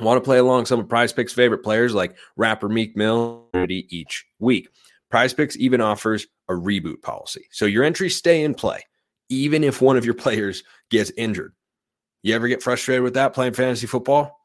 Want 0.00 0.22
to 0.22 0.24
play 0.24 0.38
along 0.38 0.66
some 0.66 0.80
of 0.80 0.88
Prize 0.88 1.12
Picks' 1.12 1.32
favorite 1.32 1.62
players 1.62 1.94
like 1.94 2.16
rapper 2.36 2.68
Meek 2.68 2.96
Mill 2.96 3.48
each 3.68 4.26
week. 4.40 4.68
Prize 5.10 5.32
Picks 5.32 5.56
even 5.56 5.80
offers 5.80 6.26
a 6.48 6.52
reboot 6.52 7.00
policy. 7.02 7.46
So 7.52 7.64
your 7.64 7.84
entries 7.84 8.16
stay 8.16 8.42
in 8.42 8.54
play, 8.54 8.80
even 9.28 9.62
if 9.62 9.80
one 9.80 9.96
of 9.96 10.04
your 10.04 10.14
players 10.14 10.64
gets 10.90 11.12
injured. 11.16 11.54
You 12.22 12.34
ever 12.34 12.48
get 12.48 12.62
frustrated 12.62 13.02
with 13.02 13.14
that 13.14 13.34
playing 13.34 13.52
fantasy 13.52 13.86
football? 13.86 14.40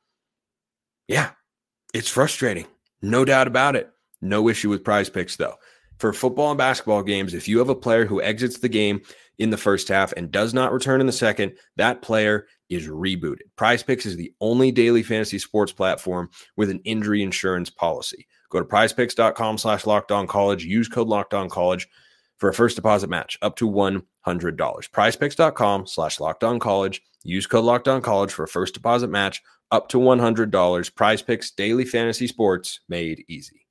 Yeah, 1.08 1.31
it's 1.93 2.10
frustrating. 2.10 2.67
No 3.01 3.25
doubt 3.25 3.48
about 3.48 3.75
it. 3.75 3.89
No 4.22 4.50
issue 4.50 4.69
with 4.69 4.84
prize 4.84 5.10
picks, 5.10 5.38
though 5.38 5.55
for 6.00 6.13
football 6.13 6.51
and 6.51 6.58
basketball 6.58 7.03
games, 7.03 7.34
if 7.34 7.48
you 7.48 7.60
have 7.60 7.70
a 7.70 7.75
player 7.75 8.06
who 8.06 8.22
exits 8.22 8.60
the 8.60 8.70
game 8.70 9.01
in 9.38 9.50
the 9.50 9.58
first 9.58 9.88
half 9.89 10.12
and 10.13 10.32
does 10.32 10.53
not 10.53 10.74
return 10.74 11.01
in 11.01 11.08
the 11.08 11.13
second, 11.13 11.53
that 11.75 12.01
player 12.01 12.48
is 12.70 12.88
rebooted. 12.88 13.48
Prize 13.56 13.84
Picks 13.84 14.06
is 14.06 14.15
the 14.15 14.34
only 14.41 14.72
daily 14.72 15.03
fantasy 15.03 15.39
sports 15.39 15.72
platform 15.72 16.29
with 16.56 16.70
an 16.70 16.79
injury 16.86 17.22
insurance 17.22 17.70
policy. 17.70 18.27
Go 18.50 18.60
to 18.60 18.65
prizepicks.com 18.65 19.58
slash 19.58 19.84
college, 19.84 20.65
use 20.65 20.88
code 20.88 21.08
locked 21.08 21.34
on 21.34 21.50
college 21.50 21.88
for 22.38 22.50
a 22.50 22.53
first 22.53 22.75
deposit 22.75 23.10
match 23.10 23.38
up 23.41 23.58
to 23.58 23.70
$100. 23.70 24.06
prizepicks.com 24.25 25.88
slash 25.88 26.18
college. 26.60 27.01
Use 27.24 27.46
code 27.46 27.65
locked 27.65 27.88
on 27.89 28.01
college 28.01 28.32
for 28.32 28.44
a 28.44 28.48
first 28.48 28.74
deposit 28.74 29.10
match 29.10 29.41
up 29.72 29.89
to 29.89 29.98
$100. 30.00 30.96
Prize 30.96 31.22
picks 31.22 31.51
daily 31.51 31.86
fantasy 31.86 32.27
sports 32.27 32.79
made 32.88 33.25
easy. 33.27 33.69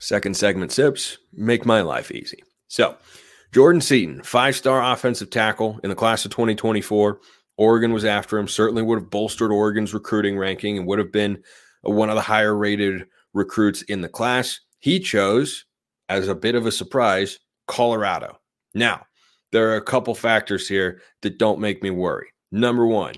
Second 0.00 0.36
segment 0.36 0.72
sips 0.72 1.18
make 1.32 1.64
my 1.64 1.82
life 1.82 2.10
easy. 2.10 2.42
So, 2.68 2.96
Jordan 3.52 3.80
Seaton, 3.80 4.22
five 4.22 4.56
star 4.56 4.92
offensive 4.92 5.30
tackle 5.30 5.78
in 5.84 5.90
the 5.90 5.96
class 5.96 6.24
of 6.24 6.30
2024. 6.30 7.20
Oregon 7.58 7.92
was 7.92 8.06
after 8.06 8.38
him, 8.38 8.48
certainly 8.48 8.82
would 8.82 8.98
have 8.98 9.10
bolstered 9.10 9.52
Oregon's 9.52 9.92
recruiting 9.92 10.38
ranking 10.38 10.78
and 10.78 10.86
would 10.86 10.98
have 10.98 11.12
been 11.12 11.42
one 11.82 12.08
of 12.08 12.14
the 12.14 12.22
higher 12.22 12.56
rated 12.56 13.06
recruits 13.34 13.82
in 13.82 14.00
the 14.00 14.08
class. 14.08 14.60
He 14.78 14.98
chose, 14.98 15.66
as 16.08 16.28
a 16.28 16.34
bit 16.34 16.54
of 16.54 16.64
a 16.64 16.72
surprise, 16.72 17.38
Colorado. 17.66 18.38
Now, 18.74 19.04
there 19.52 19.70
are 19.70 19.76
a 19.76 19.82
couple 19.82 20.14
factors 20.14 20.66
here 20.66 21.02
that 21.20 21.38
don't 21.38 21.60
make 21.60 21.82
me 21.82 21.90
worry. 21.90 22.28
Number 22.50 22.86
one, 22.86 23.14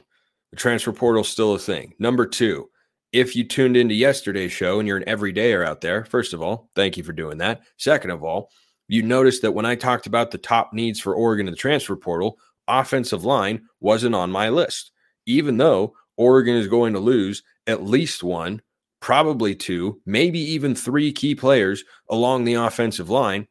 the 0.50 0.56
transfer 0.56 0.92
portal 0.92 1.22
is 1.22 1.28
still 1.28 1.54
a 1.54 1.58
thing. 1.58 1.94
Number 2.00 2.26
two, 2.26 2.68
if 3.12 3.36
you 3.36 3.44
tuned 3.44 3.76
into 3.76 3.94
yesterday's 3.94 4.52
show 4.52 4.78
and 4.78 4.88
you're 4.88 4.96
an 4.96 5.04
everydayer 5.04 5.66
out 5.66 5.82
there, 5.82 6.04
first 6.06 6.32
of 6.32 6.42
all, 6.42 6.70
thank 6.74 6.96
you 6.96 7.02
for 7.02 7.12
doing 7.12 7.38
that. 7.38 7.62
Second 7.76 8.10
of 8.10 8.24
all, 8.24 8.50
you 8.88 9.02
noticed 9.02 9.42
that 9.42 9.52
when 9.52 9.66
I 9.66 9.74
talked 9.74 10.06
about 10.06 10.30
the 10.30 10.38
top 10.38 10.72
needs 10.72 10.98
for 10.98 11.14
Oregon 11.14 11.46
in 11.46 11.52
the 11.52 11.56
transfer 11.56 11.96
portal, 11.96 12.38
offensive 12.68 13.24
line 13.24 13.62
wasn't 13.80 14.14
on 14.14 14.30
my 14.30 14.48
list, 14.48 14.92
even 15.26 15.56
though 15.58 15.94
Oregon 16.16 16.56
is 16.56 16.68
going 16.68 16.94
to 16.94 16.98
lose 16.98 17.42
at 17.66 17.84
least 17.84 18.22
one, 18.22 18.62
probably 19.00 19.54
two, 19.54 20.00
maybe 20.06 20.38
even 20.38 20.74
three 20.74 21.12
key 21.12 21.34
players 21.34 21.84
along 22.08 22.44
the 22.44 22.54
offensive 22.54 23.10
line. 23.10 23.46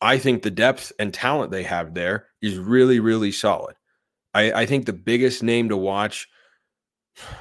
I 0.00 0.18
think 0.18 0.42
the 0.42 0.50
depth 0.50 0.92
and 0.98 1.14
talent 1.14 1.50
they 1.50 1.62
have 1.62 1.94
there 1.94 2.26
is 2.40 2.58
really, 2.58 2.98
really 3.00 3.32
solid. 3.32 3.76
I, 4.34 4.52
I 4.52 4.66
think 4.66 4.86
the 4.86 4.92
biggest 4.92 5.42
name 5.42 5.68
to 5.68 5.76
watch, 5.76 6.28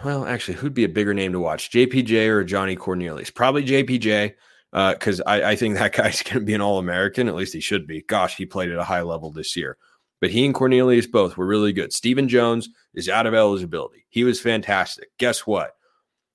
well, 0.03 0.25
actually, 0.25 0.55
who'd 0.55 0.73
be 0.73 0.83
a 0.83 0.89
bigger 0.89 1.13
name 1.13 1.31
to 1.33 1.39
watch, 1.39 1.71
JPJ 1.71 2.27
or 2.27 2.43
Ajani 2.43 2.77
Cornelius? 2.77 3.29
Probably 3.29 3.63
JPJ, 3.63 4.33
because 4.71 5.21
uh, 5.21 5.23
I, 5.25 5.51
I 5.51 5.55
think 5.55 5.75
that 5.75 5.93
guy's 5.95 6.23
going 6.23 6.39
to 6.39 6.45
be 6.45 6.53
an 6.53 6.61
All 6.61 6.79
American. 6.79 7.27
At 7.27 7.35
least 7.35 7.53
he 7.53 7.59
should 7.59 7.87
be. 7.87 8.01
Gosh, 8.03 8.35
he 8.35 8.45
played 8.45 8.71
at 8.71 8.77
a 8.77 8.83
high 8.83 9.01
level 9.01 9.31
this 9.31 9.55
year. 9.55 9.77
But 10.19 10.29
he 10.29 10.45
and 10.45 10.53
Cornelius 10.53 11.07
both 11.07 11.35
were 11.35 11.47
really 11.47 11.73
good. 11.73 11.91
Steven 11.91 12.27
Jones 12.27 12.69
is 12.93 13.09
out 13.09 13.25
of 13.25 13.33
eligibility. 13.33 14.05
He 14.09 14.23
was 14.23 14.39
fantastic. 14.39 15.09
Guess 15.17 15.47
what? 15.47 15.71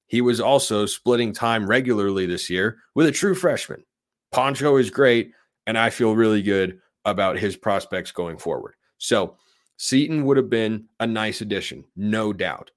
He 0.08 0.20
was 0.20 0.40
also 0.40 0.86
splitting 0.86 1.32
time 1.32 1.68
regularly 1.68 2.26
this 2.26 2.50
year 2.50 2.78
with 2.94 3.06
a 3.06 3.12
true 3.12 3.34
freshman. 3.34 3.84
Poncho 4.32 4.76
is 4.76 4.90
great, 4.90 5.32
and 5.66 5.78
I 5.78 5.90
feel 5.90 6.16
really 6.16 6.42
good 6.42 6.80
about 7.04 7.38
his 7.38 7.56
prospects 7.56 8.10
going 8.10 8.38
forward. 8.38 8.74
So, 8.98 9.36
Seaton 9.78 10.24
would 10.24 10.36
have 10.36 10.50
been 10.50 10.86
a 11.00 11.06
nice 11.06 11.40
addition, 11.42 11.84
no 11.96 12.32
doubt. 12.32 12.70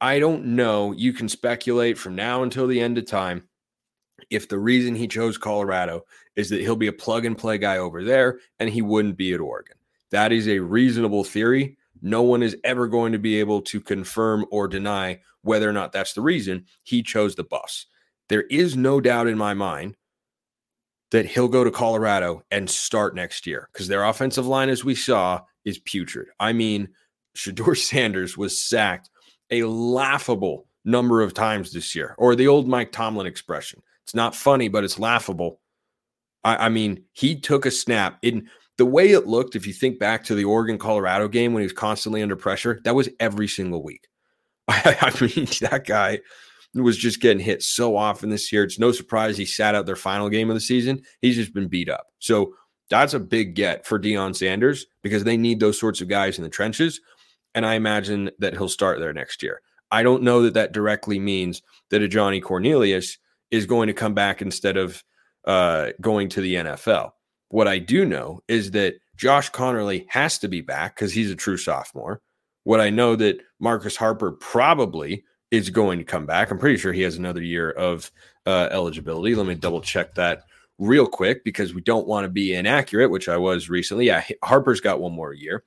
I 0.00 0.18
don't 0.18 0.46
know. 0.46 0.92
You 0.92 1.12
can 1.12 1.28
speculate 1.28 1.98
from 1.98 2.14
now 2.14 2.42
until 2.42 2.66
the 2.66 2.80
end 2.80 2.96
of 2.98 3.06
time 3.06 3.44
if 4.30 4.48
the 4.48 4.58
reason 4.58 4.94
he 4.94 5.08
chose 5.08 5.36
Colorado 5.36 6.04
is 6.36 6.48
that 6.50 6.60
he'll 6.60 6.76
be 6.76 6.86
a 6.86 6.92
plug 6.92 7.24
and 7.24 7.36
play 7.36 7.58
guy 7.58 7.78
over 7.78 8.02
there 8.02 8.38
and 8.58 8.70
he 8.70 8.82
wouldn't 8.82 9.16
be 9.16 9.34
at 9.34 9.40
Oregon. 9.40 9.76
That 10.10 10.32
is 10.32 10.48
a 10.48 10.58
reasonable 10.58 11.24
theory. 11.24 11.76
No 12.02 12.22
one 12.22 12.42
is 12.42 12.56
ever 12.64 12.88
going 12.88 13.12
to 13.12 13.18
be 13.18 13.38
able 13.40 13.60
to 13.62 13.80
confirm 13.80 14.46
or 14.50 14.68
deny 14.68 15.20
whether 15.42 15.68
or 15.68 15.72
not 15.72 15.92
that's 15.92 16.14
the 16.14 16.22
reason 16.22 16.66
he 16.82 17.02
chose 17.02 17.34
the 17.34 17.44
Buffs. 17.44 17.86
There 18.28 18.42
is 18.42 18.76
no 18.76 19.00
doubt 19.00 19.26
in 19.26 19.36
my 19.36 19.54
mind 19.54 19.96
that 21.10 21.26
he'll 21.26 21.48
go 21.48 21.64
to 21.64 21.70
Colorado 21.70 22.42
and 22.50 22.70
start 22.70 23.14
next 23.14 23.46
year 23.46 23.68
because 23.72 23.88
their 23.88 24.04
offensive 24.04 24.46
line, 24.46 24.68
as 24.68 24.84
we 24.84 24.94
saw, 24.94 25.40
is 25.64 25.78
putrid. 25.78 26.28
I 26.38 26.52
mean, 26.52 26.88
Shedeur 27.36 27.76
Sanders 27.88 28.38
was 28.38 28.60
sacked 28.62 29.10
a 29.50 29.64
laughable 29.64 30.66
number 30.84 31.22
of 31.22 31.34
times 31.34 31.72
this 31.72 31.94
year, 31.94 32.14
or 32.18 32.34
the 32.34 32.48
old 32.48 32.68
Mike 32.68 32.92
Tomlin 32.92 33.26
expression. 33.26 33.82
It's 34.04 34.14
not 34.14 34.34
funny, 34.34 34.68
but 34.68 34.84
it's 34.84 34.98
laughable. 34.98 35.60
I, 36.44 36.66
I 36.66 36.68
mean, 36.68 37.04
he 37.12 37.38
took 37.38 37.66
a 37.66 37.70
snap 37.70 38.18
in 38.22 38.48
the 38.78 38.86
way 38.86 39.10
it 39.10 39.26
looked. 39.26 39.56
If 39.56 39.66
you 39.66 39.72
think 39.72 39.98
back 39.98 40.24
to 40.24 40.34
the 40.34 40.44
Oregon 40.44 40.78
Colorado 40.78 41.28
game 41.28 41.52
when 41.52 41.60
he 41.60 41.66
was 41.66 41.72
constantly 41.72 42.22
under 42.22 42.36
pressure, 42.36 42.80
that 42.84 42.94
was 42.94 43.08
every 43.20 43.48
single 43.48 43.82
week. 43.82 44.08
I, 44.68 44.96
I 45.00 45.20
mean, 45.20 45.46
that 45.60 45.84
guy 45.86 46.20
was 46.74 46.96
just 46.96 47.20
getting 47.20 47.44
hit 47.44 47.62
so 47.62 47.96
often 47.96 48.30
this 48.30 48.52
year. 48.52 48.64
It's 48.64 48.78
no 48.78 48.92
surprise 48.92 49.36
he 49.36 49.44
sat 49.44 49.74
out 49.74 49.86
their 49.86 49.96
final 49.96 50.28
game 50.28 50.50
of 50.50 50.54
the 50.54 50.60
season. 50.60 51.02
He's 51.20 51.36
just 51.36 51.52
been 51.52 51.68
beat 51.68 51.88
up. 51.88 52.06
So 52.20 52.54
that's 52.88 53.14
a 53.14 53.20
big 53.20 53.54
get 53.54 53.86
for 53.86 53.98
Deion 53.98 54.34
Sanders 54.34 54.86
because 55.02 55.24
they 55.24 55.36
need 55.36 55.60
those 55.60 55.78
sorts 55.78 56.00
of 56.00 56.08
guys 56.08 56.38
in 56.38 56.44
the 56.44 56.50
trenches. 56.50 57.00
And 57.54 57.66
I 57.66 57.74
imagine 57.74 58.30
that 58.38 58.54
he'll 58.54 58.68
start 58.68 59.00
there 59.00 59.12
next 59.12 59.42
year. 59.42 59.60
I 59.90 60.02
don't 60.02 60.22
know 60.22 60.42
that 60.42 60.54
that 60.54 60.72
directly 60.72 61.18
means 61.18 61.62
that 61.90 62.02
a 62.02 62.08
Ajani 62.08 62.42
Cornelius 62.42 63.18
is 63.50 63.66
going 63.66 63.88
to 63.88 63.92
come 63.92 64.14
back 64.14 64.40
instead 64.40 64.76
of 64.76 65.02
uh, 65.44 65.90
going 66.00 66.28
to 66.30 66.40
the 66.40 66.54
NFL. 66.54 67.10
What 67.48 67.66
I 67.66 67.78
do 67.78 68.04
know 68.04 68.40
is 68.46 68.70
that 68.72 68.94
Josh 69.16 69.50
Conerly 69.50 70.06
has 70.08 70.38
to 70.38 70.48
be 70.48 70.60
back 70.60 70.94
because 70.94 71.12
he's 71.12 71.30
a 71.30 71.36
true 71.36 71.56
sophomore. 71.56 72.20
What 72.64 72.80
I 72.80 72.90
know 72.90 73.16
that 73.16 73.40
Marcus 73.58 73.96
Harper 73.96 74.32
probably 74.32 75.24
is 75.50 75.70
going 75.70 75.98
to 75.98 76.04
come 76.04 76.26
back. 76.26 76.50
I'm 76.50 76.58
pretty 76.58 76.78
sure 76.78 76.92
he 76.92 77.02
has 77.02 77.16
another 77.16 77.42
year 77.42 77.70
of 77.70 78.12
uh, 78.46 78.68
eligibility. 78.70 79.34
Let 79.34 79.46
me 79.46 79.56
double 79.56 79.80
check 79.80 80.14
that 80.14 80.44
real 80.78 81.06
quick 81.06 81.44
because 81.44 81.74
we 81.74 81.80
don't 81.80 82.06
want 82.06 82.24
to 82.24 82.28
be 82.28 82.54
inaccurate, 82.54 83.10
which 83.10 83.28
I 83.28 83.36
was 83.36 83.68
recently. 83.68 84.06
Yeah, 84.06 84.24
Harper's 84.44 84.80
got 84.80 85.00
one 85.00 85.12
more 85.12 85.32
year. 85.32 85.64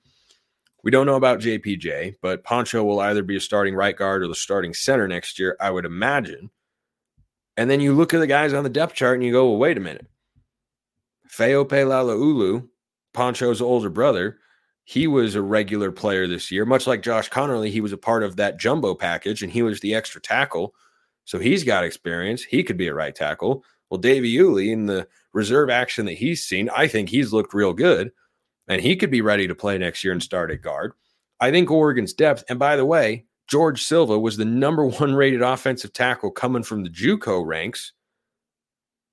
We 0.83 0.91
don't 0.91 1.05
know 1.05 1.15
about 1.15 1.39
JPJ, 1.39 2.15
but 2.21 2.43
Poncho 2.43 2.83
will 2.83 2.99
either 2.99 3.23
be 3.23 3.37
a 3.37 3.41
starting 3.41 3.73
right 3.73 3.95
guard 3.95 4.21
or 4.21 4.27
the 4.27 4.35
starting 4.35 4.73
center 4.73 5.07
next 5.07 5.39
year, 5.39 5.55
I 5.61 5.71
would 5.71 5.85
imagine. 5.85 6.49
And 7.55 7.69
then 7.69 7.79
you 7.79 7.93
look 7.93 8.13
at 8.13 8.19
the 8.19 8.27
guys 8.27 8.53
on 8.53 8.63
the 8.63 8.69
depth 8.69 8.93
chart 8.93 9.15
and 9.15 9.23
you 9.23 9.31
go, 9.31 9.49
well, 9.49 9.59
wait 9.59 9.77
a 9.77 9.81
minute. 9.81 10.07
Faaope 11.29 11.69
Laloulu, 11.69 12.67
Poncho's 13.13 13.61
older 13.61 13.89
brother, 13.89 14.39
he 14.83 15.07
was 15.07 15.35
a 15.35 15.41
regular 15.41 15.91
player 15.91 16.27
this 16.27 16.51
year, 16.51 16.65
much 16.65 16.85
like 16.85 17.01
Josh 17.01 17.29
Conerly. 17.29 17.69
He 17.69 17.79
was 17.79 17.93
a 17.93 17.97
part 17.97 18.21
of 18.21 18.35
that 18.35 18.59
jumbo 18.59 18.93
package 18.93 19.41
and 19.41 19.51
he 19.51 19.61
was 19.61 19.79
the 19.79 19.95
extra 19.95 20.19
tackle. 20.19 20.75
So 21.23 21.39
he's 21.39 21.63
got 21.63 21.85
experience. 21.85 22.43
He 22.43 22.63
could 22.63 22.75
be 22.75 22.87
a 22.87 22.93
right 22.93 23.15
tackle. 23.15 23.63
Well, 23.89 23.99
Davey 23.99 24.35
Iuli 24.35 24.71
in 24.71 24.87
the 24.87 25.07
reserve 25.31 25.69
action 25.69 26.05
that 26.07 26.13
he's 26.13 26.43
seen, 26.43 26.69
I 26.75 26.87
think 26.87 27.07
he's 27.07 27.31
looked 27.31 27.53
real 27.53 27.71
good 27.71 28.11
and 28.67 28.81
he 28.81 28.95
could 28.95 29.11
be 29.11 29.21
ready 29.21 29.47
to 29.47 29.55
play 29.55 29.77
next 29.77 30.03
year 30.03 30.13
and 30.13 30.23
start 30.23 30.51
at 30.51 30.61
guard. 30.61 30.93
I 31.39 31.51
think 31.51 31.69
Oregon's 31.69 32.13
depth, 32.13 32.43
and 32.49 32.57
by 32.59 32.75
the 32.75 32.85
way, 32.85 33.25
George 33.47 33.83
Silva 33.83 34.17
was 34.17 34.37
the 34.37 34.45
number 34.45 34.85
one 34.85 35.15
rated 35.15 35.41
offensive 35.41 35.93
tackle 35.93 36.31
coming 36.31 36.63
from 36.63 36.83
the 36.83 36.89
JUCO 36.89 37.45
ranks. 37.45 37.93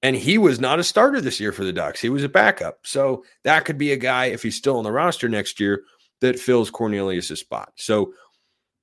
And 0.02 0.16
he 0.16 0.38
was 0.38 0.61
not 0.61 0.78
a 0.78 0.85
starter 0.85 1.21
this 1.21 1.40
year 1.40 1.52
for 1.52 1.64
the 1.64 1.73
Ducks. 1.73 2.00
He 2.00 2.09
was 2.09 2.25
a 2.25 2.28
backup. 2.28 2.78
So 2.85 3.25
that 3.45 3.64
could 3.64 3.76
be 3.76 3.92
a 3.92 3.97
guy, 3.97 4.26
if 4.26 4.42
he's 4.42 4.57
still 4.57 4.78
on 4.78 4.85
the 4.85 4.92
roster 4.92 5.28
next 5.28 5.61
year, 5.61 5.83
that 6.21 6.38
fills 6.38 6.71
Cornelius' 6.71 7.38
spot. 7.38 7.73
So, 7.76 8.14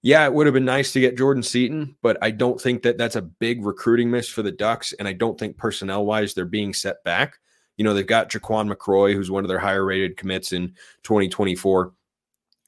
yeah, 0.03 0.25
it 0.25 0.33
would 0.33 0.45
have 0.45 0.53
been 0.53 0.65
nice 0.65 0.93
to 0.93 0.99
get 0.99 1.17
Jordan 1.17 1.41
Seaton, 1.41 1.95
but 2.03 2.17
I 2.21 2.29
don't 2.29 2.61
think 2.61 2.83
that 2.83 2.99
that's 2.99 3.15
a 3.15 3.21
big 3.23 3.65
recruiting 3.65 4.11
miss 4.11 4.29
for 4.29 4.43
the 4.43 4.51
Ducks. 4.51 4.93
And 4.93 5.07
I 5.07 5.13
don't 5.13 5.39
think 5.39 5.57
personnel 5.57 6.05
wise 6.05 6.33
they're 6.33 6.45
being 6.45 6.73
set 6.73 7.03
back. 7.03 7.39
You 7.77 7.85
know, 7.85 7.93
they've 7.93 8.05
got 8.05 8.29
Jaquan 8.29 8.71
McCroy, 8.71 9.13
who's 9.13 9.31
one 9.31 9.43
of 9.43 9.47
their 9.47 9.59
higher 9.59 9.85
rated 9.85 10.17
commits 10.17 10.51
in 10.51 10.69
2024 11.03 11.93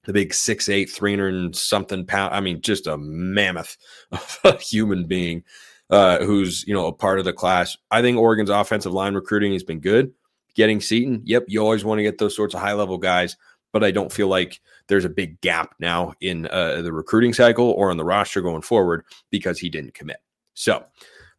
the 0.06 0.14
big 0.14 0.34
six 0.34 0.70
eight, 0.70 0.90
three 0.90 1.12
hundred 1.12 1.56
something 1.56 2.06
pound. 2.06 2.34
I 2.34 2.40
mean, 2.40 2.62
just 2.62 2.88
a 2.88 2.98
mammoth 2.98 3.78
of 4.12 4.40
a 4.44 4.58
human 4.58 5.06
being 5.06 5.44
uh, 5.90 6.24
who's 6.24 6.66
you 6.68 6.74
know 6.74 6.88
a 6.88 6.94
part 6.94 7.20
of 7.20 7.26
the 7.26 7.34
class. 7.34 7.78
I 7.92 8.02
think 8.02 8.18
Oregon's 8.18 8.50
offensive 8.50 8.94
line 8.94 9.14
recruiting 9.14 9.54
has 9.54 9.64
been 9.64 9.80
good. 9.80 10.14
Getting 10.56 10.82
Seaton, 10.82 11.22
yep, 11.26 11.46
you 11.48 11.62
always 11.62 11.86
want 11.86 12.00
to 12.00 12.04
get 12.04 12.18
those 12.18 12.36
sorts 12.36 12.54
of 12.54 12.60
high 12.60 12.74
level 12.74 12.98
guys, 12.98 13.38
but 13.72 13.84
I 13.84 13.92
don't 13.92 14.12
feel 14.12 14.28
like 14.28 14.60
there's 14.88 15.06
a 15.06 15.10
big 15.10 15.40
gap 15.42 15.76
now 15.80 16.14
in 16.20 16.48
uh, 16.48 16.82
the 16.82 16.92
recruiting 16.92 17.34
cycle 17.34 17.70
or 17.70 17.92
on 17.92 17.98
the 17.98 18.04
roster 18.04 18.42
going 18.42 18.64
forward 18.64 19.06
because 19.30 19.60
he 19.60 19.70
didn't 19.70 19.94
commit. 19.94 20.18
So, 20.56 20.84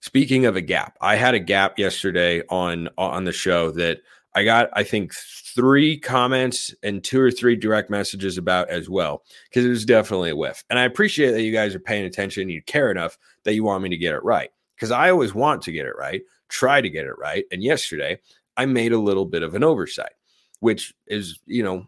speaking 0.01 0.47
of 0.47 0.57
a 0.57 0.61
gap, 0.61 0.97
I 1.01 1.17
had 1.17 1.35
a 1.35 1.41
gap 1.41 1.79
yesterday 1.79 2.43
on 2.49 2.89
on 2.99 3.25
the 3.25 3.33
show 3.33 3.71
that 3.73 4.01
I 4.35 4.45
got, 4.45 4.71
I 4.73 4.85
think, 4.85 5.13
three 5.15 5.99
comments 5.99 6.73
and 6.83 7.03
two 7.03 7.21
or 7.21 7.31
three 7.31 7.57
direct 7.57 7.91
messages 7.91 8.39
about 8.39 8.71
as 8.71 8.89
well, 8.89 9.25
because 9.49 9.65
it 9.65 9.71
was 9.71 9.85
definitely 9.85 10.31
a 10.31 10.37
whiff. 10.37 10.65
And 10.71 10.79
I 10.79 10.85
appreciate 10.85 11.33
that 11.33 11.43
you 11.43 11.53
guys 11.53 11.75
are 11.75 11.81
paying 11.81 12.05
attention 12.05 12.49
you 12.49 12.63
care 12.63 12.91
enough 12.91 13.19
that 13.45 13.55
you 13.55 13.65
want 13.65 13.83
me 13.83 13.89
to 13.89 13.97
get 13.97 14.15
it 14.15 14.23
right. 14.23 14.51
Because 14.77 14.93
I 14.93 15.11
always 15.11 15.35
want 15.35 15.63
to 15.63 15.73
get 15.73 15.85
it 15.85 15.97
right, 15.99 16.23
try 16.49 16.81
to 16.81 16.89
get 16.89 17.07
it 17.07 17.19
right. 17.19 17.45
And 17.51 17.63
yesterday, 17.63 18.19
I 18.57 18.67
made 18.67 18.93
a 18.93 18.99
little 18.99 19.27
bit 19.27 19.43
of 19.43 19.55
an 19.55 19.65
oversight, 19.65 20.13
which 20.61 20.95
is, 21.07 21.39
you 21.47 21.63
know, 21.63 21.87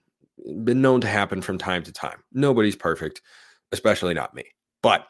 been 0.65 0.83
known 0.83 1.01
to 1.03 1.09
happen 1.09 1.41
from 1.43 1.59
time 1.59 1.85
to 1.85 1.93
time. 1.93 2.23
Nobody's 2.33 2.77
perfect, 2.77 3.23
especially 3.71 4.15
not 4.15 4.35
me. 4.35 4.45
But 4.83 5.07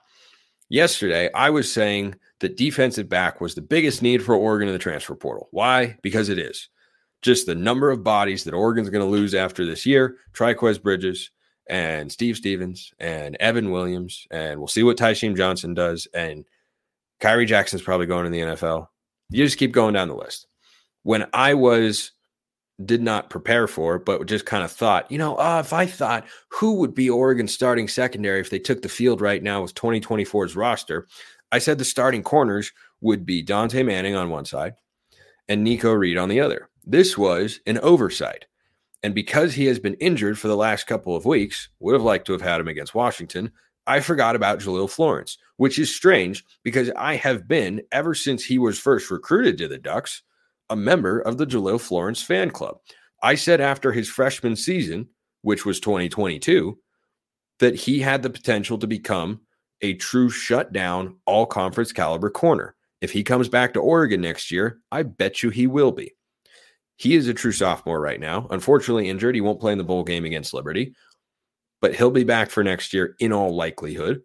Yesterday, 0.72 1.28
I 1.34 1.50
was 1.50 1.70
saying 1.70 2.14
that 2.40 2.56
defensive 2.56 3.06
back 3.06 3.42
was 3.42 3.54
the 3.54 3.60
biggest 3.60 4.00
need 4.00 4.24
for 4.24 4.34
Oregon 4.34 4.68
in 4.68 4.72
the 4.72 4.78
transfer 4.78 5.14
portal. 5.14 5.48
Why? 5.50 5.98
Because 6.00 6.30
it 6.30 6.38
is. 6.38 6.70
Just 7.20 7.44
the 7.44 7.54
number 7.54 7.90
of 7.90 8.02
bodies 8.02 8.42
that 8.44 8.54
Oregon's 8.54 8.88
going 8.88 9.04
to 9.04 9.10
lose 9.10 9.34
after 9.34 9.66
this 9.66 9.84
year 9.84 10.16
Trikweze 10.32 10.82
Bridges 10.82 11.30
and 11.68 12.10
Steve 12.10 12.38
Stevens 12.38 12.94
and 12.98 13.36
Evan 13.38 13.70
Williams. 13.70 14.26
And 14.30 14.58
we'll 14.58 14.66
see 14.66 14.82
what 14.82 14.96
Tysheem 14.96 15.36
Johnson 15.36 15.74
does. 15.74 16.08
And 16.14 16.46
Khyree 17.20 17.46
Jackson's 17.46 17.82
probably 17.82 18.06
going 18.06 18.24
to 18.24 18.30
the 18.30 18.40
NFL. 18.40 18.86
You 19.28 19.44
just 19.44 19.58
keep 19.58 19.72
going 19.72 19.92
down 19.92 20.08
the 20.08 20.16
list. 20.16 20.46
When 21.02 21.26
I 21.34 21.52
was 21.52 22.12
did 22.84 23.02
not 23.02 23.30
prepare 23.30 23.66
for, 23.66 23.98
but 23.98 24.26
just 24.26 24.46
kind 24.46 24.64
of 24.64 24.72
thought, 24.72 25.10
you 25.10 25.18
know, 25.18 25.36
uh, 25.36 25.60
if 25.64 25.72
I 25.72 25.86
thought 25.86 26.26
who 26.48 26.74
would 26.74 26.94
be 26.94 27.10
Oregon 27.10 27.46
starting 27.46 27.88
secondary 27.88 28.40
if 28.40 28.50
they 28.50 28.58
took 28.58 28.82
the 28.82 28.88
field 28.88 29.20
right 29.20 29.42
now 29.42 29.62
with 29.62 29.74
2024's 29.74 30.56
roster, 30.56 31.06
I 31.50 31.58
said 31.58 31.78
the 31.78 31.84
starting 31.84 32.22
corners 32.22 32.72
would 33.00 33.26
be 33.26 33.44
Dontae 33.44 33.84
Manning 33.84 34.14
on 34.14 34.30
one 34.30 34.44
side 34.44 34.74
and 35.48 35.62
Nikko 35.62 35.92
Reed 35.92 36.16
on 36.16 36.28
the 36.28 36.40
other. 36.40 36.68
This 36.84 37.18
was 37.18 37.60
an 37.66 37.78
oversight. 37.78 38.46
And 39.02 39.14
because 39.14 39.54
he 39.54 39.66
has 39.66 39.78
been 39.78 39.94
injured 39.94 40.38
for 40.38 40.48
the 40.48 40.56
last 40.56 40.86
couple 40.86 41.16
of 41.16 41.26
weeks, 41.26 41.68
would 41.80 41.94
have 41.94 42.02
liked 42.02 42.26
to 42.26 42.32
have 42.32 42.42
had 42.42 42.60
him 42.60 42.68
against 42.68 42.94
Washington. 42.94 43.52
I 43.86 44.00
forgot 44.00 44.36
about 44.36 44.60
Jahlil 44.60 44.88
Florence, 44.88 45.38
which 45.56 45.78
is 45.78 45.94
strange 45.94 46.44
because 46.62 46.90
I 46.96 47.16
have 47.16 47.48
been, 47.48 47.82
ever 47.90 48.14
since 48.14 48.44
he 48.44 48.58
was 48.58 48.78
first 48.78 49.10
recruited 49.10 49.58
to 49.58 49.68
the 49.68 49.78
Ducks, 49.78 50.22
a 50.72 50.76
member 50.76 51.20
of 51.20 51.36
the 51.36 51.46
Jahlil 51.46 51.78
Florence 51.78 52.22
fan 52.22 52.50
club. 52.50 52.78
I 53.22 53.34
said 53.34 53.60
after 53.60 53.92
his 53.92 54.08
freshman 54.08 54.56
season, 54.56 55.06
which 55.42 55.66
was 55.66 55.78
2022, 55.80 56.78
that 57.58 57.76
he 57.76 58.00
had 58.00 58.22
the 58.22 58.30
potential 58.30 58.78
to 58.78 58.86
become 58.86 59.42
a 59.82 59.94
true 59.94 60.30
shutdown, 60.30 61.16
all 61.26 61.44
conference 61.44 61.92
caliber 61.92 62.30
corner. 62.30 62.74
If 63.02 63.12
he 63.12 63.22
comes 63.22 63.48
back 63.48 63.74
to 63.74 63.80
Oregon 63.80 64.22
next 64.22 64.50
year, 64.50 64.80
I 64.90 65.02
bet 65.02 65.42
you 65.42 65.50
he 65.50 65.66
will 65.66 65.92
be. 65.92 66.14
He 66.96 67.16
is 67.16 67.28
a 67.28 67.34
true 67.34 67.52
sophomore 67.52 68.00
right 68.00 68.20
now. 68.20 68.46
Unfortunately, 68.50 69.10
injured. 69.10 69.34
He 69.34 69.40
won't 69.40 69.60
play 69.60 69.72
in 69.72 69.78
the 69.78 69.84
bowl 69.84 70.04
game 70.04 70.24
against 70.24 70.54
Liberty, 70.54 70.94
but 71.80 71.94
he'll 71.94 72.10
be 72.10 72.24
back 72.24 72.48
for 72.48 72.64
next 72.64 72.94
year 72.94 73.14
in 73.18 73.32
all 73.32 73.54
likelihood. 73.54 74.22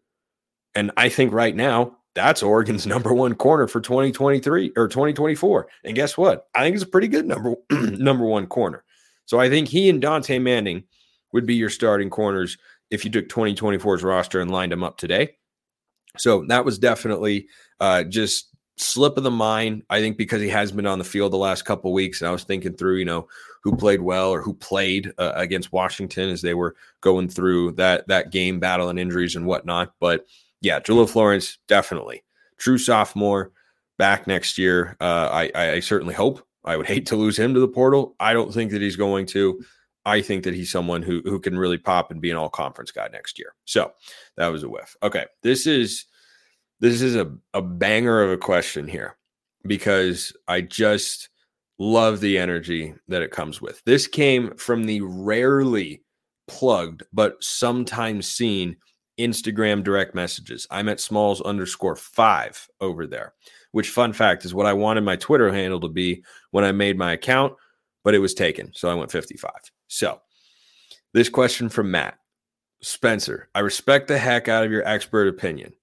And 0.75 0.92
I 0.96 1.10
think 1.10 1.34
right 1.34 1.56
now, 1.56 1.97
that's 2.18 2.44
Oregon's 2.44 2.88
number 2.88 3.14
one 3.14 3.36
corner 3.36 3.68
for 3.68 3.80
2023 3.80 4.74
or 4.76 4.88
2024. 4.88 5.68
And 5.86 5.96
guess 5.96 6.18
what? 6.18 6.48
I 6.56 6.64
think 6.64 6.76
it's 6.76 6.84
a 6.84 6.88
pretty 6.88 7.08
good 7.08 7.26
number 7.26 7.56
number 7.72 8.26
one 8.26 8.48
corner. 8.48 8.84
So 9.26 9.40
I 9.40 9.50
think 9.50 9.68
he 9.68 9.90
and 9.90 10.02
Dontae 10.02 10.42
Manning 10.42 10.84
would 11.34 11.46
be 11.46 11.56
your 11.56 11.70
starting 11.70 12.10
corners 12.10 12.58
if 12.90 13.06
you 13.06 13.12
took 13.12 13.28
2024's 13.28 14.04
roster 14.04 14.40
and 14.40 14.50
lined 14.50 14.72
them 14.72 14.84
up 14.84 14.98
today. 14.98 15.36
So 16.18 16.46
that 16.48 16.66
was 16.66 16.80
definitely 16.80 17.48
uh, 17.80 18.04
just 18.04 18.50
slip 18.78 19.18
of 19.18 19.24
the 19.24 19.32
mind. 19.32 19.84
I 19.90 20.00
think 20.00 20.18
because 20.18 20.42
he 20.42 20.50
has 20.50 20.72
been 20.72 20.88
on 20.88 20.98
the 20.98 21.06
field 21.06 21.34
the 21.34 21.38
last 21.38 21.66
couple 21.66 21.94
weeks, 21.94 22.22
and 22.22 22.28
I 22.28 22.32
was 22.32 22.46
thinking 22.46 22.74
through, 22.74 22.96
you 22.96 23.06
know, 23.06 23.28
who 23.62 23.76
played 23.76 24.02
well 24.02 24.30
or 24.30 24.42
who 24.42 24.54
played 24.54 25.12
uh, 25.18 25.34
against 25.36 25.74
Washington 25.74 26.30
as 26.30 26.42
they 26.42 26.54
were 26.54 26.76
going 27.02 27.28
through 27.28 27.74
that 27.74 28.08
that 28.08 28.32
game, 28.32 28.60
battling 28.60 28.98
injuries 28.98 29.36
and 29.36 29.46
whatnot. 29.46 29.94
But 30.00 30.26
yeah, 30.62 30.80
Jahlil 30.80 31.10
Florence 31.10 31.58
definitely 31.68 32.24
true 32.58 32.78
sophomore 32.78 33.52
back 33.98 34.28
next 34.28 34.58
year. 34.58 34.98
Uh, 35.00 35.30
I, 35.32 35.52
I 35.56 35.80
certainly 35.80 36.14
hope. 36.14 36.44
I 36.66 36.78
would 36.78 36.88
hate 36.88 37.06
to 37.08 37.16
lose 37.16 37.38
him 37.38 37.54
to 37.54 37.60
the 37.60 37.68
portal. 37.68 38.16
I 38.20 38.34
don't 38.34 38.54
think 38.54 38.72
that 38.72 38.82
he's 38.82 38.96
going 38.96 39.26
to. 39.28 39.62
I 40.06 40.22
think 40.22 40.46
that 40.46 40.54
he's 40.54 40.72
someone 40.72 41.02
who 41.02 41.22
who 41.26 41.40
can 41.40 41.58
really 41.58 41.78
pop 41.78 42.12
and 42.12 42.22
be 42.22 42.32
an 42.32 42.38
all 42.38 42.50
conference 42.50 42.92
guy 42.92 43.10
next 43.12 43.38
year. 43.38 43.54
So 43.66 43.92
that 44.38 44.48
was 44.48 44.64
a 44.64 44.70
whiff. 44.70 44.96
Okay, 45.04 45.26
this 45.44 45.68
is 45.68 46.06
this 46.80 47.02
is 47.02 47.16
a, 47.16 47.32
a 47.54 47.62
banger 47.62 48.22
of 48.22 48.32
a 48.32 48.38
question 48.38 48.88
here 48.88 49.18
because 49.66 50.32
I 50.48 50.62
just 50.62 51.30
love 51.78 52.22
the 52.22 52.38
energy 52.38 52.94
that 53.10 53.22
it 53.22 53.32
comes 53.32 53.62
with. 53.62 53.84
This 53.84 54.08
came 54.08 54.56
from 54.56 54.86
the 54.86 55.02
rarely 55.02 56.04
plugged 56.48 57.04
but 57.12 57.36
sometimes 57.44 58.28
seen 58.28 58.78
Instagram 59.18 59.84
direct 59.84 60.16
messages. 60.16 60.68
I'm 60.72 60.89
at 60.89 61.00
smalls 61.00 61.41
underscore 61.41 61.96
five 61.96 62.68
over 62.82 63.08
there, 63.08 63.34
which 63.72 63.89
fun 63.89 64.13
fact 64.13 64.46
is 64.46 64.54
what 64.54 64.65
I 64.65 64.74
wanted 64.74 65.02
my 65.02 65.15
Twitter 65.15 65.52
handle 65.52 65.80
to 65.82 65.89
be 65.89 66.24
when 66.52 66.63
I 66.63 66.72
made 66.72 66.98
my 66.98 67.13
account, 67.13 67.54
but 68.04 68.15
it 68.15 68.20
was 68.20 68.34
taken. 68.34 68.72
So 68.74 68.89
I 68.89 68.94
went 68.94 69.12
55. 69.12 69.52
So, 69.88 70.22
this 71.13 71.30
question 71.30 71.70
from 71.70 71.91
Matt 71.91 72.18
Spencer, 72.82 73.50
I 73.56 73.60
respect 73.60 74.08
the 74.08 74.18
heck 74.18 74.48
out 74.48 74.63
of 74.63 74.72
your 74.72 74.88
expert 74.88 75.28
opinion. 75.28 75.74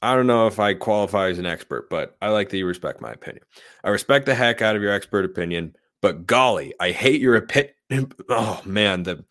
I 0.00 0.14
don't 0.14 0.26
know 0.26 0.46
if 0.46 0.60
I 0.60 0.74
qualify 0.74 1.28
as 1.28 1.38
an 1.38 1.46
expert, 1.46 1.88
but 1.88 2.16
I 2.20 2.28
like 2.28 2.50
that 2.50 2.58
you 2.58 2.66
respect 2.66 3.00
my 3.00 3.10
opinion. 3.10 3.44
I 3.84 3.88
respect 3.88 4.26
the 4.26 4.34
heck 4.34 4.60
out 4.60 4.76
of 4.76 4.82
your 4.82 4.92
expert 4.92 5.24
opinion, 5.24 5.74
but 6.02 6.26
golly, 6.26 6.74
I 6.78 6.90
hate 6.90 7.20
your 7.20 7.36
opinion. 7.36 7.70
Oh 8.28 8.60
man, 8.64 9.02
the 9.02 9.24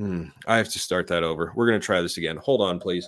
hmm, 0.00 0.24
I 0.46 0.56
have 0.56 0.70
to 0.70 0.78
start 0.78 1.08
that 1.08 1.22
over. 1.22 1.52
We're 1.54 1.66
gonna 1.66 1.78
try 1.78 2.00
this 2.00 2.16
again. 2.16 2.38
Hold 2.38 2.62
on, 2.62 2.80
please. 2.80 3.06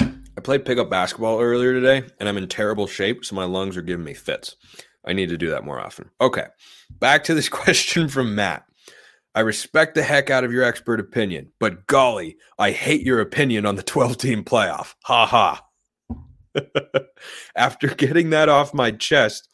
I 0.00 0.40
played 0.42 0.64
pickup 0.64 0.88
basketball 0.88 1.38
earlier 1.38 1.74
today, 1.74 2.08
and 2.18 2.26
I'm 2.26 2.38
in 2.38 2.48
terrible 2.48 2.86
shape, 2.86 3.26
so 3.26 3.36
my 3.36 3.44
lungs 3.44 3.76
are 3.76 3.82
giving 3.82 4.06
me 4.06 4.14
fits. 4.14 4.56
I 5.04 5.12
need 5.12 5.28
to 5.28 5.36
do 5.36 5.50
that 5.50 5.64
more 5.64 5.78
often. 5.78 6.08
Okay. 6.18 6.46
Back 6.98 7.24
to 7.24 7.34
this 7.34 7.48
question 7.50 8.08
from 8.08 8.34
Matt. 8.34 8.64
I 9.34 9.40
respect 9.40 9.94
the 9.94 10.02
heck 10.02 10.30
out 10.30 10.44
of 10.44 10.52
your 10.52 10.64
expert 10.64 10.98
opinion, 10.98 11.52
but 11.60 11.86
golly, 11.86 12.38
I 12.58 12.70
hate 12.70 13.02
your 13.02 13.20
opinion 13.20 13.66
on 13.66 13.76
the 13.76 13.82
12 13.82 14.16
team 14.16 14.42
playoff. 14.42 14.94
Ha 15.04 15.26
ha. 15.26 15.66
After 17.54 17.88
getting 17.88 18.30
that 18.30 18.48
off 18.48 18.72
my 18.72 18.92
chest, 18.92 19.46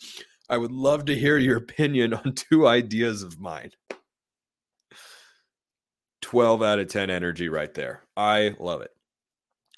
I 0.49 0.57
would 0.57 0.71
love 0.71 1.07
to 1.07 1.17
hear 1.17 1.37
your 1.37 1.57
opinion 1.57 2.15
on 2.15 2.35
two 2.35 2.69
ideas 2.69 3.25
of 3.25 3.41
mine. 3.41 3.73
12 6.27 6.61
out 6.61 6.81
of 6.81 6.89
10 6.89 7.09
energy 7.09 7.49
right 7.49 7.73
there. 7.73 8.03
I 8.17 8.57
love 8.59 8.81
it. 8.81 8.91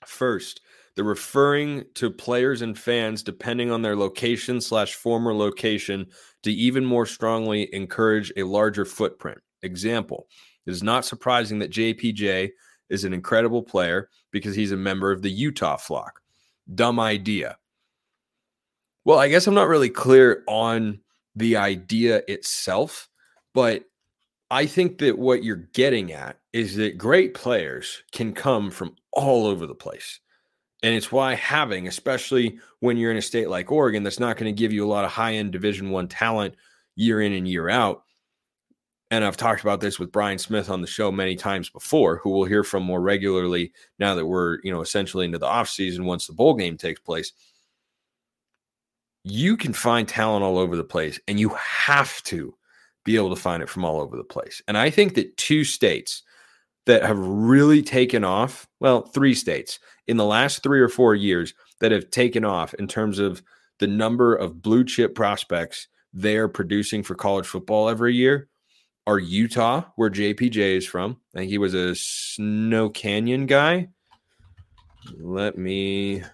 First, 0.07 0.63
they're 0.97 1.05
referring 1.05 1.85
to 1.97 2.11
players 2.11 2.63
and 2.63 2.77
fans 2.77 3.23
depending 3.23 3.71
on 3.71 3.83
their 3.83 3.95
location 3.95 4.59
slash 4.63 4.95
former 4.95 5.35
location 5.35 6.07
to 6.45 6.51
even 6.51 6.87
more 6.87 7.05
strongly 7.05 7.69
encourage 7.75 8.33
a 8.39 8.45
larger 8.45 8.87
footprint. 8.87 9.37
Example: 9.61 10.27
It 10.65 10.71
is 10.71 10.83
not 10.83 11.05
surprising 11.05 11.59
that 11.59 11.71
JPJ 11.71 12.49
is 12.89 13.05
an 13.05 13.13
incredible 13.13 13.63
player 13.63 14.09
because 14.31 14.57
he's 14.57 14.73
a 14.73 14.77
member 14.77 15.13
of 15.13 15.21
the 15.21 15.31
Utah 15.31 15.77
flock. 15.77 16.23
Dumb 16.75 16.99
idea. 16.99 17.59
Well, 19.05 19.19
I 19.19 19.29
guess 19.29 19.47
I'm 19.47 19.55
not 19.55 19.69
really 19.69 19.91
clear 19.91 20.45
on 20.47 21.01
the 21.37 21.59
idea 21.59 22.23
itself, 22.27 23.11
but 23.53 23.85
I 24.51 24.67
think 24.67 24.99
that 24.99 25.19
what 25.19 25.45
you're 25.45 25.57
getting 25.57 26.13
at 26.13 26.39
is 26.53 26.77
that 26.77 26.97
great 26.97 27.35
players 27.35 28.03
can 28.13 28.33
come 28.33 28.71
from 28.71 28.97
all 29.13 29.47
over 29.47 29.67
the 29.67 29.75
place. 29.75 30.21
And 30.83 30.95
it's 30.95 31.13
why 31.13 31.35
having, 31.35 31.89
especially 31.89 32.59
when 32.81 32.97
you're 32.97 33.11
in 33.11 33.17
a 33.17 33.23
state 33.23 33.51
like 33.51 33.71
Oregon, 33.71 34.05
that's 34.05 34.21
not 34.21 34.37
going 34.37 34.55
to 34.55 34.59
give 34.59 34.73
you 34.73 34.87
a 34.87 34.89
lot 34.89 35.05
of 35.05 35.11
high 35.11 35.35
end 35.35 35.53
Division 35.53 35.91
One 35.91 36.09
talent 36.09 36.55
year 36.95 37.21
in 37.21 37.33
and 37.33 37.49
year 37.49 37.69
out. 37.69 38.05
And 39.11 39.25
I've 39.25 39.37
talked 39.37 39.63
about 39.63 39.81
this 39.81 39.99
with 39.99 40.13
Brian 40.13 40.39
Smith 40.39 40.69
on 40.69 40.83
the 40.83 40.87
show 40.87 41.11
many 41.11 41.35
times 41.35 41.71
before, 41.71 42.19
who 42.19 42.31
we'll 42.31 42.45
hear 42.45 42.63
from 42.63 42.83
more 42.83 43.01
regularly 43.01 43.73
now 43.99 44.15
that 44.15 44.27
we're, 44.27 44.61
you 44.63 44.71
know, 44.71 44.83
essentially 44.83 45.25
into 45.25 45.39
the 45.39 45.47
offseason 45.47 46.05
once 46.05 46.27
the 46.27 46.35
bowl 46.35 46.55
game 46.55 46.77
takes 46.77 47.01
place. 47.01 47.33
You 49.25 49.57
can 49.57 49.73
find 49.73 50.07
talent 50.07 50.45
all 50.45 50.59
over 50.59 50.77
the 50.77 50.85
place, 50.85 51.19
and 51.27 51.41
you 51.41 51.51
have 51.51 52.23
to 52.25 52.55
be 53.09 53.17
able 53.17 53.35
to 53.35 53.41
find 53.41 53.63
it 53.63 53.71
from 53.71 53.87
all 53.87 54.03
over 54.03 54.19
the 54.19 54.23
place. 54.23 54.61
And 54.69 54.77
I 54.77 54.91
think 54.91 55.15
that 55.15 55.35
two 55.39 55.65
states 55.65 56.23
that 56.85 57.03
have 57.03 57.19
really 57.19 57.83
taken 57.83 58.23
off, 58.23 58.69
well, 58.81 59.01
three 59.01 59.33
states 59.33 59.79
in 60.07 60.19
the 60.19 60.27
last 60.27 60.63
three 60.63 60.79
or 60.79 60.91
four 60.91 61.15
years 61.15 61.55
that 61.81 61.91
have 61.91 62.11
taken 62.11 62.45
off 62.45 62.75
in 62.75 62.87
terms 62.87 63.19
of 63.19 63.43
the 63.79 63.87
number 63.87 64.35
of 64.35 64.61
blue 64.61 64.85
chip 64.85 65.15
prospects 65.15 65.89
they're 66.13 66.49
producing 66.49 67.03
for 67.03 67.15
college 67.15 67.47
football 67.47 67.89
every 67.89 68.15
year 68.15 68.47
are 69.07 69.19
Utah, 69.19 69.85
where 69.97 70.11
JPJ 70.11 70.77
is 70.77 70.87
from. 70.87 71.19
I 71.35 71.39
think 71.39 71.51
he 71.51 71.57
was 71.57 71.73
a 71.73 71.95
Snow 71.95 72.91
Canyon 72.91 73.47
guy. 73.47 73.89
Let 75.19 75.57
me 75.57 76.25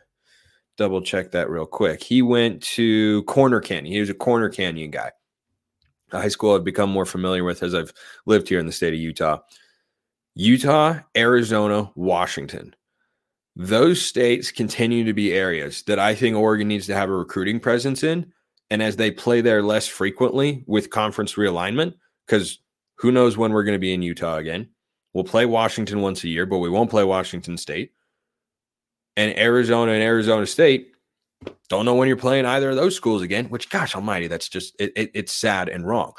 double 0.77 1.03
check 1.03 1.31
that 1.31 1.51
real 1.51 1.67
quick. 1.67 2.03
He 2.03 2.21
went 2.21 2.63
to 2.75 3.23
Corner 3.25 3.61
Canyon. 3.61 3.93
He 3.93 4.01
was 4.01 4.11
a 4.11 4.15
Corner 4.15 4.49
Canyon 4.49 4.91
guy. 4.91 5.13
High 6.15 6.29
school 6.29 6.55
I've 6.55 6.65
become 6.65 6.91
more 6.91 7.07
familiar 7.07 7.45
with 7.45 7.63
as 7.63 7.75
I've 7.75 7.93
lived 8.27 8.49
here 8.49 8.61
in 8.61 8.67
the 8.67 8.73
state 8.73 8.95
of 8.95 9.01
Utah. 9.01 9.39
Utah, 10.35 10.99
Arizona, 11.17 11.91
Washington. 11.95 12.75
Those 13.57 14.03
states 14.03 14.51
continue 14.51 15.05
to 15.05 15.13
be 15.13 15.33
areas 15.33 15.83
that 15.83 15.99
I 15.99 16.15
think 16.15 16.37
Oregon 16.37 16.69
needs 16.69 16.87
to 16.87 16.95
have 16.95 17.09
a 17.09 17.15
recruiting 17.15 17.61
presence 17.61 18.03
in. 18.03 18.33
And 18.71 18.83
as 18.83 18.97
they 18.97 19.11
play 19.11 19.41
there 19.41 19.63
less 19.63 19.87
frequently 19.87 20.65
with 20.67 20.91
conference 20.91 21.35
realignment, 21.35 21.95
because 22.27 22.59
who 22.97 23.13
knows 23.13 23.37
when 23.37 23.53
we're 23.53 23.63
going 23.63 23.77
to 23.77 23.79
be 23.79 23.95
in 23.95 24.03
Utah 24.03 24.39
again? 24.39 24.69
We'll 25.13 25.25
play 25.25 25.47
Washington 25.47 26.01
once 26.01 26.25
a 26.25 26.29
year, 26.29 26.47
but 26.47 26.59
we 26.59 26.71
won't 26.71 26.91
play 26.91 27.05
Washington 27.05 27.57
State. 27.57 27.93
And 29.17 29.39
Arizona 29.39 29.93
and 29.93 30.03
Arizona 30.03 30.47
State 30.47 30.94
don't 31.69 31.85
know 31.85 31.95
when 31.95 32.09
you're 32.09 32.17
playing 32.17 32.47
either 32.47 32.71
of 32.71 32.77
those 32.77 32.97
schools 32.97 33.23
again, 33.23 33.47
which, 33.47 33.71
gosh 33.71 33.95
almighty, 33.95 34.29
that's 34.29 34.49
just, 34.49 34.75
it, 34.79 34.93
it, 34.97 35.11
it's 35.15 35.33
sad 35.33 35.69
and 35.69 35.87
wrong. 35.87 36.13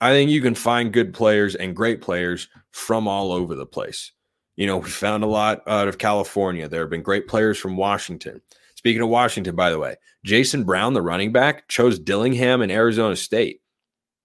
I 0.00 0.10
think 0.10 0.30
you 0.30 0.42
can 0.42 0.54
find 0.54 0.92
good 0.92 1.14
players 1.14 1.54
and 1.54 1.74
great 1.74 2.00
players 2.00 2.48
from 2.72 3.08
all 3.08 3.32
over 3.32 3.54
the 3.54 3.66
place. 3.66 4.12
You 4.56 4.66
know, 4.66 4.78
we 4.78 4.90
found 4.90 5.24
a 5.24 5.28
lot 5.28 5.62
out 5.66 5.88
of 5.88 5.98
California. 5.98 6.68
There 6.68 6.80
have 6.80 6.90
been 6.90 7.02
great 7.02 7.28
players 7.28 7.58
from 7.58 7.76
Washington. 7.76 8.40
Speaking 8.74 9.02
of 9.02 9.08
Washington, 9.08 9.56
by 9.56 9.70
the 9.70 9.78
way, 9.78 9.96
Jason 10.24 10.64
Brown, 10.64 10.94
the 10.94 11.02
running 11.02 11.32
back, 11.32 11.68
chose 11.68 11.98
Dillingham 11.98 12.62
and 12.62 12.70
Arizona 12.70 13.16
State. 13.16 13.60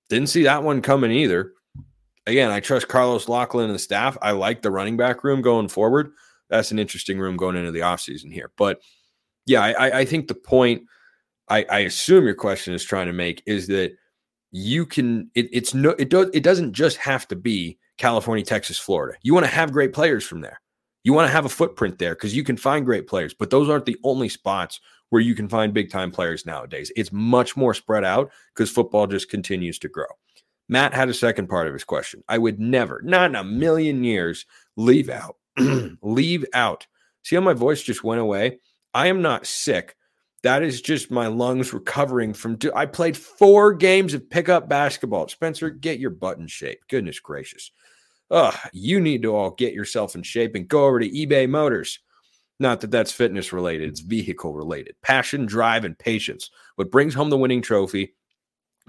Didn't 0.09 0.29
see 0.29 0.43
that 0.43 0.63
one 0.63 0.81
coming 0.81 1.11
either. 1.11 1.53
Again, 2.27 2.51
I 2.51 2.59
trust 2.59 2.87
Carlos 2.87 3.27
Locklyn 3.27 3.65
and 3.65 3.75
the 3.75 3.79
staff. 3.79 4.17
I 4.21 4.31
like 4.31 4.61
the 4.61 4.71
running 4.71 4.97
back 4.97 5.23
room 5.23 5.41
going 5.41 5.69
forward. 5.69 6.11
That's 6.49 6.71
an 6.71 6.79
interesting 6.79 7.17
room 7.17 7.37
going 7.37 7.55
into 7.55 7.71
the 7.71 7.79
offseason 7.79 8.31
here. 8.31 8.51
But 8.57 8.81
yeah, 9.51 9.63
I, 9.63 9.99
I 9.99 10.05
think 10.05 10.29
the 10.29 10.33
point 10.33 10.83
I, 11.49 11.65
I 11.69 11.79
assume 11.79 12.23
your 12.23 12.35
question 12.35 12.73
is 12.73 12.85
trying 12.85 13.07
to 13.07 13.13
make 13.13 13.43
is 13.45 13.67
that 13.67 13.91
you 14.51 14.85
can 14.85 15.29
it, 15.35 15.49
it's 15.51 15.73
no 15.73 15.89
it 15.99 16.09
does 16.09 16.29
it 16.33 16.41
doesn't 16.41 16.71
just 16.71 16.95
have 16.97 17.27
to 17.27 17.35
be 17.35 17.77
California, 17.97 18.45
Texas, 18.45 18.77
Florida. 18.77 19.17
You 19.23 19.33
want 19.33 19.45
to 19.45 19.51
have 19.51 19.73
great 19.73 19.91
players 19.91 20.25
from 20.25 20.39
there. 20.39 20.61
You 21.03 21.11
want 21.11 21.27
to 21.27 21.33
have 21.33 21.45
a 21.45 21.49
footprint 21.49 21.99
there 21.99 22.15
because 22.15 22.33
you 22.33 22.45
can 22.45 22.55
find 22.55 22.85
great 22.85 23.07
players, 23.07 23.33
but 23.33 23.49
those 23.49 23.69
aren't 23.69 23.85
the 23.85 23.97
only 24.05 24.29
spots 24.29 24.79
where 25.09 25.21
you 25.21 25.35
can 25.35 25.49
find 25.49 25.73
big 25.73 25.91
time 25.91 26.11
players 26.11 26.45
nowadays. 26.45 26.89
It's 26.95 27.11
much 27.11 27.57
more 27.57 27.73
spread 27.73 28.05
out 28.05 28.31
because 28.55 28.71
football 28.71 29.05
just 29.05 29.29
continues 29.29 29.77
to 29.79 29.89
grow. 29.89 30.05
Matt 30.69 30.93
had 30.93 31.09
a 31.09 31.13
second 31.13 31.47
part 31.47 31.67
of 31.67 31.73
his 31.73 31.83
question. 31.83 32.23
I 32.29 32.37
would 32.37 32.57
never, 32.57 33.01
not 33.03 33.31
in 33.31 33.35
a 33.35 33.43
million 33.43 34.05
years, 34.05 34.45
leave 34.77 35.09
out, 35.09 35.35
leave 36.01 36.45
out. 36.53 36.87
See 37.23 37.35
how 37.35 37.41
my 37.41 37.51
voice 37.51 37.83
just 37.83 38.05
went 38.05 38.21
away? 38.21 38.59
I 38.93 39.07
am 39.07 39.21
not 39.21 39.45
sick. 39.45 39.95
That 40.43 40.63
is 40.63 40.81
just 40.81 41.11
my 41.11 41.27
lungs 41.27 41.71
recovering 41.73 42.33
from. 42.33 42.57
I 42.75 42.87
played 42.87 43.15
four 43.15 43.73
games 43.73 44.13
of 44.13 44.29
pickup 44.29 44.67
basketball. 44.67 45.27
Spencer, 45.27 45.69
get 45.69 45.99
your 45.99 46.09
butt 46.09 46.39
in 46.39 46.47
shape. 46.47 46.79
Goodness 46.89 47.19
gracious. 47.19 47.71
Ugh, 48.31 48.55
you 48.73 48.99
need 48.99 49.21
to 49.23 49.35
all 49.35 49.51
get 49.51 49.73
yourself 49.73 50.15
in 50.15 50.23
shape 50.23 50.55
and 50.55 50.67
go 50.67 50.85
over 50.85 50.99
to 50.99 51.09
eBay 51.09 51.47
Motors. 51.49 51.99
Not 52.59 52.81
that 52.81 52.91
that's 52.91 53.11
fitness 53.11 53.51
related, 53.51 53.89
it's 53.89 53.99
vehicle 54.01 54.53
related. 54.53 54.95
Passion, 55.01 55.45
drive, 55.45 55.83
and 55.83 55.97
patience. 55.97 56.49
What 56.75 56.91
brings 56.91 57.13
home 57.13 57.29
the 57.29 57.37
winning 57.37 57.61
trophy 57.61 58.13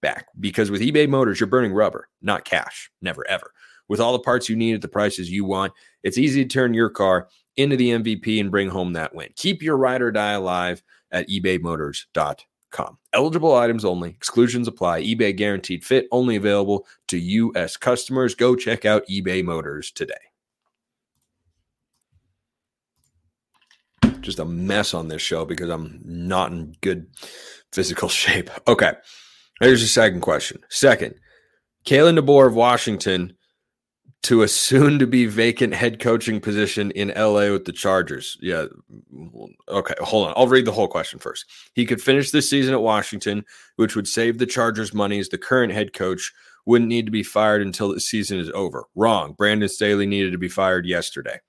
back. 0.00 0.26
Because 0.38 0.70
with 0.70 0.80
eBay 0.80 1.08
Motors, 1.08 1.40
you're 1.40 1.46
burning 1.46 1.72
rubber, 1.72 2.08
not 2.22 2.44
cash. 2.44 2.90
Never, 3.02 3.26
ever. 3.28 3.52
With 3.88 4.00
all 4.00 4.12
the 4.12 4.20
parts 4.20 4.48
you 4.48 4.56
need 4.56 4.74
at 4.74 4.82
the 4.82 4.88
prices 4.88 5.30
you 5.30 5.44
want, 5.44 5.72
it's 6.02 6.18
easy 6.18 6.44
to 6.44 6.48
turn 6.48 6.74
your 6.74 6.90
car 6.90 7.28
into 7.56 7.76
the 7.76 7.90
MVP 7.90 8.40
and 8.40 8.50
bring 8.50 8.68
home 8.68 8.92
that 8.92 9.14
win. 9.14 9.30
Keep 9.36 9.62
your 9.62 9.76
ride 9.76 10.02
or 10.02 10.12
die 10.12 10.32
alive 10.32 10.82
at 11.10 11.28
ebaymotors.com. 11.28 12.98
Eligible 13.12 13.56
items 13.56 13.84
only, 13.84 14.10
exclusions 14.10 14.68
apply. 14.68 15.02
eBay 15.02 15.34
guaranteed 15.36 15.84
fit 15.84 16.06
only 16.12 16.36
available 16.36 16.86
to 17.08 17.18
U.S. 17.18 17.76
customers. 17.76 18.34
Go 18.36 18.54
check 18.54 18.84
out 18.84 19.06
eBay 19.08 19.44
Motors 19.44 19.90
today. 19.90 20.14
Just 24.20 24.38
a 24.38 24.44
mess 24.44 24.94
on 24.94 25.08
this 25.08 25.22
show 25.22 25.44
because 25.44 25.68
I'm 25.68 26.00
not 26.04 26.52
in 26.52 26.76
good 26.80 27.08
physical 27.72 28.08
shape. 28.20 28.50
Okay. 28.68 28.92
Here's 29.60 29.82
the 29.82 29.88
second 29.88 30.20
question. 30.20 30.62
Second, 30.70 31.14
Kalen 31.84 32.18
DeBoer 32.18 32.46
of 32.46 32.54
Washington 32.54 33.36
to 34.22 34.42
a 34.42 34.48
soon 34.48 34.98
to 34.98 35.06
be 35.06 35.24
vacant 35.26 35.74
head 35.74 35.98
coaching 35.98 36.40
position 36.40 36.90
in 36.90 37.08
LA 37.08 37.50
with 37.50 37.64
the 37.64 37.72
Chargers. 37.72 38.36
Yeah. 38.40 38.66
Okay. 39.68 39.94
Hold 40.00 40.28
on. 40.28 40.34
I'll 40.36 40.46
read 40.46 40.66
the 40.66 40.72
whole 40.72 40.88
question 40.88 41.18
first. 41.18 41.46
He 41.74 41.86
could 41.86 42.02
finish 42.02 42.30
this 42.30 42.48
season 42.48 42.74
at 42.74 42.82
Washington, 42.82 43.44
which 43.76 43.96
would 43.96 44.06
save 44.06 44.38
the 44.38 44.46
Chargers 44.46 44.92
money 44.92 45.18
as 45.18 45.30
the 45.30 45.38
current 45.38 45.72
head 45.72 45.94
coach 45.94 46.32
wouldn't 46.66 46.88
need 46.88 47.06
to 47.06 47.12
be 47.12 47.22
fired 47.22 47.62
until 47.62 47.92
the 47.92 48.00
season 48.00 48.38
is 48.38 48.50
over. 48.50 48.84
Wrong. 48.94 49.32
Brandon 49.32 49.68
Staley 49.68 50.06
needed 50.06 50.32
to 50.32 50.38
be 50.38 50.48
fired 50.48 50.84
yesterday, 50.84 51.40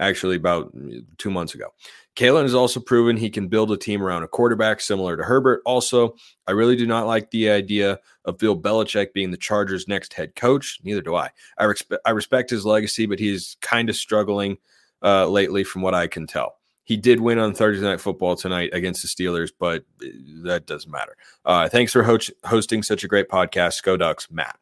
actually, 0.00 0.36
about 0.36 0.72
two 1.18 1.30
months 1.30 1.54
ago. 1.54 1.68
Kalen 2.16 2.42
has 2.42 2.54
also 2.54 2.80
proven 2.80 3.16
he 3.16 3.28
can 3.28 3.46
build 3.46 3.70
a 3.70 3.76
team 3.76 4.02
around 4.02 4.22
a 4.22 4.28
quarterback 4.28 4.80
similar 4.80 5.18
to 5.18 5.22
Herbert. 5.22 5.60
Also, 5.66 6.16
I 6.46 6.52
really 6.52 6.74
do 6.74 6.86
not 6.86 7.06
like 7.06 7.30
the 7.30 7.50
idea 7.50 8.00
of 8.24 8.38
Bill 8.38 8.58
Belichick 8.58 9.12
being 9.12 9.30
the 9.30 9.36
Chargers' 9.36 9.86
next 9.86 10.14
head 10.14 10.34
coach. 10.34 10.80
Neither 10.82 11.02
do 11.02 11.14
I. 11.14 11.28
I, 11.58 11.64
respe- 11.64 11.98
I 12.06 12.10
respect 12.10 12.48
his 12.48 12.64
legacy, 12.64 13.04
but 13.04 13.18
he's 13.18 13.58
kind 13.60 13.90
of 13.90 13.96
struggling 13.96 14.56
uh, 15.02 15.28
lately, 15.28 15.62
from 15.62 15.82
what 15.82 15.94
I 15.94 16.06
can 16.06 16.26
tell. 16.26 16.56
He 16.84 16.96
did 16.96 17.20
win 17.20 17.38
on 17.38 17.52
Thursday 17.52 17.84
Night 17.84 18.00
Football 18.00 18.34
tonight 18.34 18.70
against 18.72 19.02
the 19.02 19.08
Steelers, 19.08 19.50
but 19.56 19.84
uh, 20.02 20.08
that 20.44 20.66
doesn't 20.66 20.90
matter. 20.90 21.16
Uh, 21.44 21.68
thanks 21.68 21.92
for 21.92 22.02
ho- 22.02 22.18
hosting 22.44 22.82
such 22.82 23.04
a 23.04 23.08
great 23.08 23.28
podcast, 23.28 23.82
Go 23.82 23.98
Ducks, 23.98 24.30
Matt. 24.30 24.58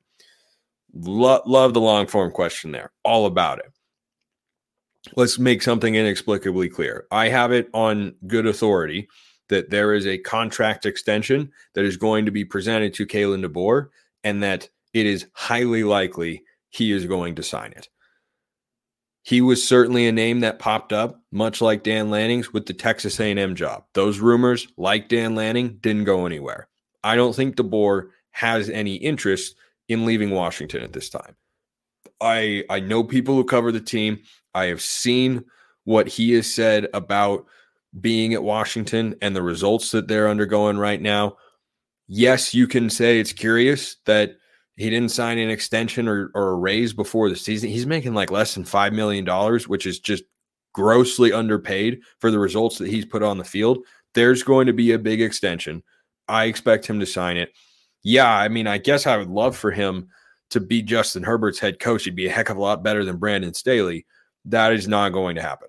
Lo- 0.93 1.43
love 1.47 1.73
the 1.73 1.81
long 1.81 2.09
form 2.09 2.33
question 2.33 2.73
there. 2.73 2.90
All 3.05 3.27
about 3.27 3.61
it 3.61 3.73
let's 5.17 5.38
make 5.38 5.62
something 5.62 5.95
inexplicably 5.95 6.69
clear. 6.69 7.07
I 7.11 7.29
have 7.29 7.53
it 7.53 7.69
on 7.73 8.14
good 8.27 8.47
authority 8.47 9.09
that 9.49 9.71
there 9.71 9.93
is 9.93 10.07
a 10.07 10.19
contract 10.19 10.87
extension 10.87 11.51
that 11.75 11.85
is 11.85 11.97
going 11.97 12.25
to 12.25 12.31
be 12.31 12.45
presented 12.45 12.95
to 12.95 13.07
Kalen 13.07 13.45
DeBoer 13.45 13.88
and 14.23 14.43
that 14.43 14.69
it 14.93 15.07
is 15.07 15.27
highly 15.35 15.85
likely 15.85 16.43
he 16.71 16.93
is 16.93 17.07
going 17.07 17.35
to 17.37 17.43
sign 17.43 17.73
it. 17.73 17.88
He 19.23 19.40
was 19.40 19.67
certainly 19.67 20.07
a 20.07 20.12
name 20.12 20.40
that 20.40 20.59
popped 20.59 20.93
up, 20.93 21.21
much 21.33 21.61
like 21.62 21.83
Dan 21.83 22.11
Lanning's 22.11 22.53
with 22.53 22.67
the 22.67 22.75
Texas 22.75 23.19
A&M 23.19 23.55
job. 23.55 23.85
Those 23.95 24.19
rumors, 24.19 24.69
like 24.77 25.09
Dan 25.09 25.35
Lanning, 25.35 25.79
didn't 25.81 26.05
go 26.05 26.27
anywhere. 26.27 26.69
I 27.03 27.17
don't 27.17 27.35
think 27.35 27.57
DeBoer 27.57 28.09
has 28.33 28.69
any 28.69 28.97
interest 28.97 29.57
in 29.88 30.05
leaving 30.05 30.31
Washington 30.31 30.83
at 30.83 30.93
this 30.93 31.09
time. 31.09 31.37
I 32.21 32.64
I 32.69 32.81
know 32.81 33.05
people 33.05 33.35
who 33.35 33.45
cover 33.45 33.73
the 33.73 33.81
team. 33.81 34.21
I 34.55 34.67
have 34.67 34.81
seen 34.81 35.45
what 35.85 36.09
he 36.09 36.33
has 36.33 36.53
said 36.53 36.88
about 36.95 37.47
being 38.01 38.35
at 38.35 38.43
Washington 38.43 39.14
and 39.23 39.35
the 39.35 39.43
results 39.43 39.90
that 39.93 40.09
they're 40.09 40.29
undergoing 40.29 40.79
right 40.79 41.01
now. 41.01 41.37
Yes, 42.09 42.55
you 42.55 42.67
can 42.67 42.90
say 42.90 43.19
it's 43.19 43.33
curious 43.33 43.97
that 44.07 44.37
he 44.77 44.90
didn't 44.90 45.12
sign 45.12 45.38
an 45.38 45.51
extension 45.51 46.09
or, 46.09 46.31
or 46.35 46.51
a 46.51 46.57
raise 46.57 46.93
before 46.93 47.29
the 47.29 47.37
season. 47.37 47.71
He's 47.71 47.87
making 47.87 48.14
like 48.14 48.31
less 48.31 48.55
than 48.55 48.64
$5 48.64 48.93
million, 48.93 49.27
which 49.69 49.87
is 49.87 50.01
just 50.01 50.25
grossly 50.73 51.33
underpaid 51.33 52.01
for 52.19 52.31
the 52.31 52.38
results 52.38 52.79
that 52.79 52.88
he's 52.88 53.07
put 53.07 53.23
on 53.23 53.38
the 53.38 53.45
field. 53.45 53.79
There's 54.14 54.43
going 54.43 54.67
to 54.67 54.73
be 54.73 54.93
a 54.93 54.99
big 54.99 55.21
extension. 55.21 55.83
I 56.29 56.45
expect 56.45 56.87
him 56.87 57.01
to 57.01 57.07
sign 57.07 57.37
it. 57.37 57.53
Yeah, 58.03 58.31
I 58.31 58.49
mean, 58.49 58.67
I 58.67 58.79
guess 58.79 59.07
I 59.07 59.17
would 59.17 59.31
love 59.31 59.57
for 59.57 59.71
him 59.71 60.09
to 60.51 60.61
be 60.61 60.83
Justin 60.83 61.23
Herbert's 61.23 61.59
head 61.59 61.79
coach. 61.79 62.05
He'd 62.05 62.17
be 62.17 62.27
a 62.27 62.33
heck 62.33 62.51
of 62.51 62.57
a 62.57 62.61
lot 62.61 62.83
better 62.83 63.05
than 63.05 63.17
Brandon 63.17 63.55
Staley. 63.55 64.07
That 64.44 64.72
is 64.72 64.88
not 64.88 65.11
going 65.11 65.37
to 65.37 65.42
happen. 65.42 65.68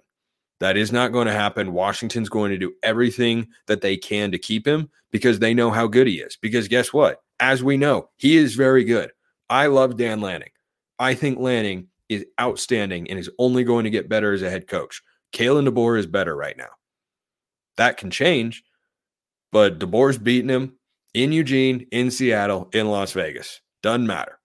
That 0.60 0.78
is 0.78 0.92
not 0.92 1.12
going 1.12 1.28
to 1.28 1.34
happen. 1.34 1.74
Washington's 1.74 2.30
going 2.30 2.52
to 2.52 2.58
do 2.58 2.74
everything 2.82 3.48
that 3.68 3.82
they 3.82 3.98
can 3.98 4.32
to 4.32 4.38
keep 4.38 4.66
him 4.66 4.90
because 5.12 5.40
they 5.40 5.54
know 5.54 5.70
how 5.70 5.88
good 5.88 6.08
he 6.08 6.20
is. 6.20 6.38
Because 6.38 6.68
guess 6.68 6.94
what? 6.94 7.22
As 7.40 7.64
we 7.64 7.78
know, 7.78 8.10
he 8.18 8.38
is 8.38 8.56
very 8.56 8.84
good. 8.84 9.12
I 9.50 9.68
love 9.68 9.98
Dan 9.98 10.22
Lanning. 10.22 10.50
I 10.98 11.14
think 11.14 11.40
Lanning 11.40 11.88
is 12.08 12.26
outstanding 12.40 13.10
and 13.10 13.20
is 13.20 13.30
only 13.38 13.64
going 13.64 13.84
to 13.84 13.90
get 13.90 14.10
better 14.10 14.34
as 14.34 14.42
a 14.42 14.50
head 14.50 14.68
coach. 14.68 15.02
Kalen 15.34 15.68
DeBoer 15.68 16.00
is 16.00 16.08
better 16.08 16.36
right 16.36 16.58
now. 16.58 16.70
That 17.78 17.98
can 17.98 18.10
change, 18.10 18.64
but 19.52 19.80
DeBoer's 19.80 20.18
beating 20.18 20.50
him 20.50 20.76
in 21.14 21.34
Eugene, 21.34 21.88
in 21.92 22.10
Seattle, 22.12 22.70
in 22.74 22.88
Las 22.88 23.12
Vegas. 23.12 23.60
Doesn't 23.84 24.08
matter. 24.08 24.40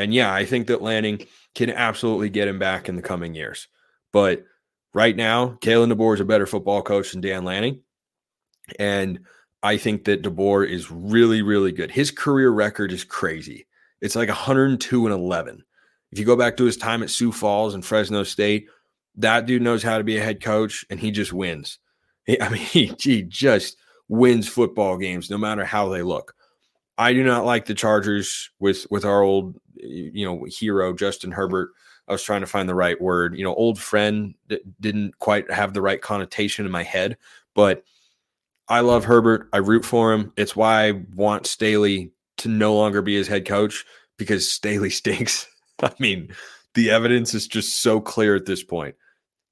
And 0.00 0.14
yeah, 0.14 0.32
I 0.32 0.44
think 0.44 0.66
that 0.66 0.82
Lanning 0.82 1.26
can 1.54 1.70
absolutely 1.70 2.30
get 2.30 2.48
him 2.48 2.58
back 2.58 2.88
in 2.88 2.96
the 2.96 3.02
coming 3.02 3.34
years. 3.34 3.68
But 4.12 4.44
right 4.94 5.14
now, 5.14 5.58
Kalen 5.60 5.92
DeBoer 5.92 6.14
is 6.14 6.20
a 6.20 6.24
better 6.24 6.46
football 6.46 6.82
coach 6.82 7.12
than 7.12 7.20
Dan 7.20 7.44
Lanning. 7.44 7.80
And 8.78 9.20
I 9.62 9.76
think 9.76 10.04
that 10.04 10.22
DeBoer 10.22 10.68
is 10.68 10.90
really, 10.90 11.42
really 11.42 11.72
good. 11.72 11.90
His 11.90 12.10
career 12.10 12.50
record 12.50 12.92
is 12.92 13.04
crazy. 13.04 13.66
It's 14.00 14.16
like 14.16 14.28
102 14.28 15.06
and 15.06 15.14
11. 15.14 15.62
If 16.12 16.18
you 16.18 16.24
go 16.24 16.36
back 16.36 16.56
to 16.56 16.64
his 16.64 16.76
time 16.76 17.02
at 17.02 17.10
Sioux 17.10 17.30
Falls 17.30 17.74
and 17.74 17.84
Fresno 17.84 18.24
State, 18.24 18.68
That 19.16 19.46
dude 19.46 19.62
knows 19.62 19.82
how 19.82 19.98
to 19.98 20.04
be 20.04 20.16
a 20.16 20.22
head 20.22 20.42
coach, 20.42 20.84
and 20.88 20.98
he 20.98 21.10
just 21.10 21.32
wins. 21.32 21.78
I 22.40 22.48
mean, 22.48 22.62
he, 22.62 22.94
he 23.00 23.22
just 23.22 23.76
wins 24.08 24.48
football 24.48 24.96
games 24.96 25.30
no 25.30 25.38
matter 25.38 25.64
how 25.64 25.88
they 25.88 26.02
look. 26.02 26.34
I 26.96 27.12
do 27.12 27.24
not 27.24 27.46
like 27.46 27.66
the 27.66 27.74
Chargers 27.74 28.50
with 28.58 28.86
with 28.90 29.04
our 29.04 29.22
old 29.22 29.56
you 29.82 30.24
know 30.24 30.44
hero 30.44 30.92
Justin 30.92 31.32
Herbert. 31.32 31.70
I 32.08 32.12
was 32.12 32.22
trying 32.22 32.40
to 32.40 32.46
find 32.46 32.68
the 32.68 32.74
right 32.74 33.00
word. 33.00 33.36
You 33.36 33.44
know, 33.44 33.54
old 33.54 33.78
friend 33.78 34.34
didn't 34.80 35.18
quite 35.18 35.50
have 35.50 35.74
the 35.74 35.82
right 35.82 36.00
connotation 36.00 36.66
in 36.66 36.72
my 36.72 36.82
head, 36.82 37.16
but 37.54 37.84
I 38.68 38.80
love 38.80 39.04
Herbert. 39.04 39.48
I 39.52 39.58
root 39.58 39.84
for 39.84 40.12
him. 40.12 40.32
It's 40.36 40.56
why 40.56 40.88
I 40.88 40.92
want 41.14 41.46
Staley 41.46 42.12
to 42.38 42.48
no 42.48 42.74
longer 42.74 43.02
be 43.02 43.16
his 43.16 43.28
head 43.28 43.46
coach 43.46 43.84
because 44.16 44.50
Staley 44.50 44.90
stinks. 44.90 45.46
I 45.82 45.92
mean, 45.98 46.34
the 46.74 46.90
evidence 46.90 47.34
is 47.34 47.48
just 47.48 47.80
so 47.82 48.00
clear 48.00 48.36
at 48.36 48.46
this 48.46 48.62
point. 48.62 48.94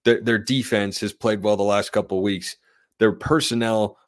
Their, 0.04 0.20
their 0.20 0.38
defense 0.38 1.00
has 1.00 1.12
played 1.12 1.42
well 1.42 1.56
the 1.56 1.62
last 1.64 1.90
couple 1.90 2.22
weeks. 2.22 2.56
Their 2.98 3.12
personnel 3.12 3.98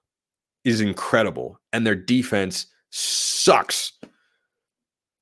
is 0.64 0.80
incredible, 0.80 1.58
and 1.72 1.86
their 1.86 1.96
defense 1.96 2.66
sucks. 2.90 3.92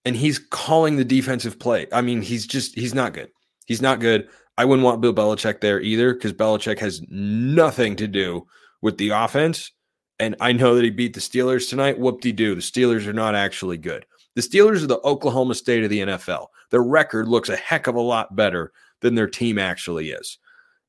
And 0.08 0.16
he's 0.16 0.38
calling 0.38 0.96
the 0.96 1.04
defensive 1.04 1.58
play. 1.58 1.86
I 1.92 2.00
mean, 2.00 2.22
he's 2.22 2.46
just, 2.46 2.74
he's 2.74 2.94
not 2.94 3.12
good. 3.12 3.28
He's 3.66 3.82
not 3.82 4.00
good. 4.00 4.26
I 4.56 4.64
wouldn't 4.64 4.86
want 4.86 5.02
Bill 5.02 5.12
Belichick 5.12 5.60
there 5.60 5.82
either 5.82 6.14
because 6.14 6.32
Belichick 6.32 6.78
has 6.78 7.02
nothing 7.10 7.94
to 7.96 8.08
do 8.08 8.46
with 8.80 8.96
the 8.96 9.10
offense. 9.10 9.70
And 10.18 10.34
I 10.40 10.52
know 10.52 10.74
that 10.76 10.84
he 10.84 10.88
beat 10.88 11.12
the 11.12 11.20
Steelers 11.20 11.68
tonight. 11.68 11.98
Whoop 11.98 12.22
de 12.22 12.32
doo. 12.32 12.54
The 12.54 12.62
Steelers 12.62 13.06
are 13.06 13.12
not 13.12 13.34
actually 13.34 13.76
good. 13.76 14.06
The 14.34 14.40
Steelers 14.40 14.82
are 14.82 14.86
the 14.86 15.02
Oklahoma 15.04 15.54
State 15.54 15.84
of 15.84 15.90
the 15.90 16.00
NFL. 16.00 16.46
Their 16.70 16.82
record 16.82 17.28
looks 17.28 17.50
a 17.50 17.56
heck 17.56 17.86
of 17.86 17.94
a 17.94 18.00
lot 18.00 18.34
better 18.34 18.72
than 19.02 19.14
their 19.14 19.28
team 19.28 19.58
actually 19.58 20.12
is. 20.12 20.38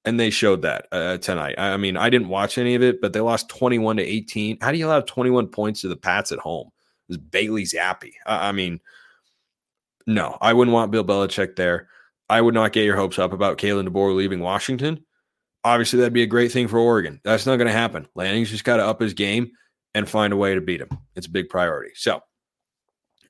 And 0.05 0.17
they 0.17 0.29
showed 0.29 0.61
that 0.61 0.87
uh, 0.93 1.17
tonight. 1.17 1.55
I 1.57 1.75
mean, 1.75 1.97
I 1.97 2.09
didn't 2.09 2.29
watch 2.29 2.57
any 2.57 2.73
of 2.73 2.81
it, 2.81 3.01
but 3.01 3.11
they 3.11 3.19
lost 3.19 3.49
21 3.49 3.97
to 3.97 4.03
18. 4.03 4.59
How 4.61 4.71
do 4.71 4.77
you 4.77 4.87
allow 4.87 5.01
21 5.01 5.49
points 5.49 5.81
to 5.81 5.89
the 5.89 5.97
Pats 5.97 6.31
at 6.31 6.39
home? 6.39 6.67
It 6.67 7.09
was 7.09 7.17
Bailey 7.17 7.63
Zappe. 7.65 8.13
I, 8.25 8.47
I 8.47 8.51
mean, 8.53 8.79
no, 10.09 10.39
I 10.41 10.53
wouldn't 10.53 10.73
want 10.73 10.91
Bill 10.91 11.05
Belichick 11.05 11.55
there. 11.55 11.87
I 12.29 12.41
would 12.41 12.55
not 12.55 12.73
get 12.73 12.83
your 12.83 12.95
hopes 12.95 13.19
up 13.19 13.31
about 13.31 13.59
Kalen 13.59 13.87
DeBoer 13.87 14.15
leaving 14.15 14.39
Washington. 14.39 15.05
Obviously, 15.63 15.99
that'd 15.99 16.13
be 16.13 16.23
a 16.23 16.27
great 16.27 16.51
thing 16.51 16.67
for 16.67 16.79
Oregon. 16.79 17.21
That's 17.23 17.45
not 17.45 17.57
going 17.57 17.67
to 17.67 17.73
happen. 17.73 18.07
Lanning's 18.15 18.49
just 18.49 18.63
got 18.63 18.77
to 18.77 18.85
up 18.87 18.99
his 18.99 19.13
game 19.13 19.51
and 19.93 20.09
find 20.09 20.33
a 20.33 20.37
way 20.37 20.55
to 20.55 20.61
beat 20.61 20.81
him. 20.81 20.89
It's 21.15 21.27
a 21.27 21.31
big 21.31 21.47
priority. 21.47 21.91
So, 21.93 22.21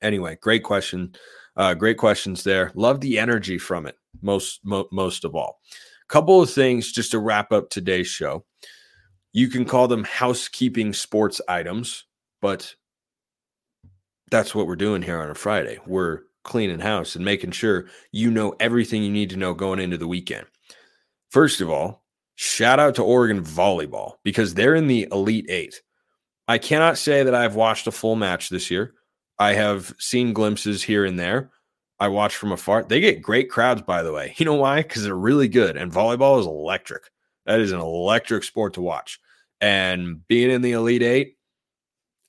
anyway, 0.02 0.38
great 0.42 0.64
question. 0.64 1.16
Uh, 1.58 1.74
great 1.74 1.98
questions 1.98 2.46
there. 2.46 2.72
Love 2.76 3.02
the 3.02 3.20
energy 3.20 3.58
from 3.58 3.86
it 3.86 3.98
most 4.22 4.62
mo- 4.64 4.88
most 4.90 5.26
of 5.26 5.36
all. 5.36 5.60
Couple 6.08 6.42
of 6.42 6.50
things 6.50 6.94
just 6.94 7.12
to 7.12 7.20
wrap 7.20 7.52
up 7.52 7.70
today's 7.70 8.08
show. 8.08 8.46
You 9.34 9.50
can 9.50 9.66
call 9.66 9.90
them 9.90 10.06
housekeeping 10.06 10.94
sports 10.94 11.42
items, 11.50 12.06
but 12.42 12.74
that's 14.32 14.56
what 14.56 14.66
we're 14.66 14.78
doing 14.78 15.02
here 15.02 15.20
on 15.20 15.30
a 15.30 15.36
Friday. 15.36 15.80
We're 15.86 16.22
cleaning 16.44 16.80
house 16.80 17.16
and 17.16 17.26
making 17.26 17.52
sure 17.52 17.88
you 18.12 18.32
know 18.32 18.56
everything 18.60 19.04
you 19.04 19.12
need 19.12 19.30
to 19.32 19.38
know 19.38 19.54
going 19.54 19.80
into 19.80 19.98
the 19.98 20.08
weekend. 20.08 20.46
First 21.30 21.62
of 21.62 21.70
all, 21.70 22.04
shout 22.36 22.80
out 22.80 22.96
to 22.96 23.04
Oregon 23.04 23.44
volleyball 23.44 24.14
because 24.24 24.54
they're 24.54 24.76
in 24.76 24.88
the 24.88 25.08
Elite 25.12 25.46
Eight. 25.50 25.82
I 26.48 26.58
cannot 26.58 26.98
say 26.98 27.24
that 27.24 27.36
I've 27.36 27.56
watched 27.56 27.88
a 27.88 27.92
full 27.92 28.16
match 28.16 28.50
this 28.50 28.72
year. 28.72 28.94
I 29.38 29.54
have 29.54 29.94
seen 30.00 30.34
glimpses 30.34 30.84
here 30.84 31.06
and 31.06 31.18
there. 31.20 31.52
I 32.00 32.08
watch 32.08 32.36
from 32.36 32.52
afar. 32.52 32.84
They 32.84 33.00
get 33.00 33.22
great 33.22 33.50
crowds, 33.50 33.82
by 33.82 34.04
the 34.04 34.14
way. 34.14 34.34
You 34.38 34.46
know 34.46 34.56
why? 34.56 34.82
Because 34.82 35.04
they're 35.04 35.16
really 35.16 35.48
good. 35.48 35.78
And 35.78 35.92
volleyball 35.92 36.40
is 36.40 36.46
electric. 36.46 37.04
That 37.46 37.60
is 37.60 37.72
an 37.72 37.80
electric 37.80 38.44
sport 38.44 38.74
to 38.76 38.82
watch. 38.82 39.20
And 39.62 40.26
being 40.28 40.50
in 40.50 40.62
the 40.62 40.72
Elite 40.72 41.04
Eight, 41.04 41.38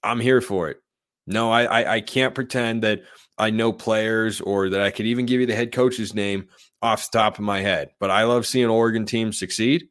I'm 0.02 0.20
here 0.20 0.40
for 0.40 0.70
it. 0.70 0.82
No, 1.30 1.50
I, 1.50 1.64
I, 1.64 1.94
I 1.94 2.00
can't 2.00 2.34
pretend 2.34 2.82
that 2.82 3.02
I 3.38 3.50
know 3.50 3.72
players 3.72 4.40
or 4.40 4.68
that 4.70 4.80
I 4.80 4.90
could 4.90 5.06
even 5.06 5.26
give 5.26 5.40
you 5.40 5.46
the 5.46 5.54
head 5.54 5.72
coach's 5.72 6.14
name 6.14 6.48
off 6.82 7.10
the 7.10 7.18
top 7.18 7.38
of 7.38 7.44
my 7.44 7.60
head. 7.60 7.90
But 7.98 8.10
I 8.10 8.24
love 8.24 8.46
seeing 8.46 8.68
Oregon 8.68 9.06
teams 9.06 9.38
succeed. 9.38 9.88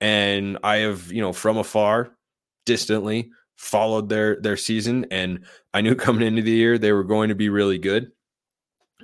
And 0.00 0.58
I 0.62 0.76
have, 0.78 1.10
you 1.10 1.20
know, 1.20 1.32
from 1.32 1.56
afar, 1.56 2.16
distantly 2.66 3.30
followed 3.56 4.08
their 4.08 4.40
their 4.40 4.56
season. 4.56 5.06
And 5.10 5.44
I 5.74 5.80
knew 5.80 5.94
coming 5.96 6.26
into 6.26 6.42
the 6.42 6.50
year 6.50 6.78
they 6.78 6.92
were 6.92 7.04
going 7.04 7.28
to 7.30 7.34
be 7.34 7.48
really 7.48 7.78
good 7.78 8.10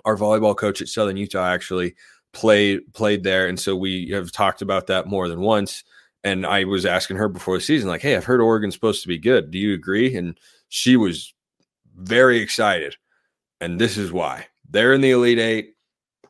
our 0.04 0.16
volleyball 0.16 0.56
coach 0.56 0.80
at 0.80 0.88
Southern 0.88 1.16
Utah 1.16 1.46
actually 1.46 1.94
played 2.32 2.92
played 2.94 3.22
there, 3.24 3.46
and 3.46 3.58
so 3.58 3.76
we 3.76 4.08
have 4.10 4.32
talked 4.32 4.62
about 4.62 4.86
that 4.88 5.06
more 5.06 5.28
than 5.28 5.40
once. 5.40 5.84
And 6.24 6.46
I 6.46 6.64
was 6.64 6.86
asking 6.86 7.16
her 7.16 7.28
before 7.28 7.56
the 7.56 7.62
season, 7.62 7.88
like, 7.88 8.02
"Hey, 8.02 8.16
I've 8.16 8.24
heard 8.24 8.40
Oregon's 8.40 8.74
supposed 8.74 9.02
to 9.02 9.08
be 9.08 9.18
good. 9.18 9.50
Do 9.50 9.58
you 9.58 9.74
agree?" 9.74 10.14
And 10.16 10.38
she 10.68 10.96
was 10.96 11.34
very 11.96 12.38
excited, 12.38 12.96
and 13.60 13.80
this 13.80 13.96
is 13.96 14.12
why 14.12 14.46
they're 14.70 14.92
in 14.92 15.00
the 15.00 15.10
Elite 15.10 15.38
Eight. 15.38 15.74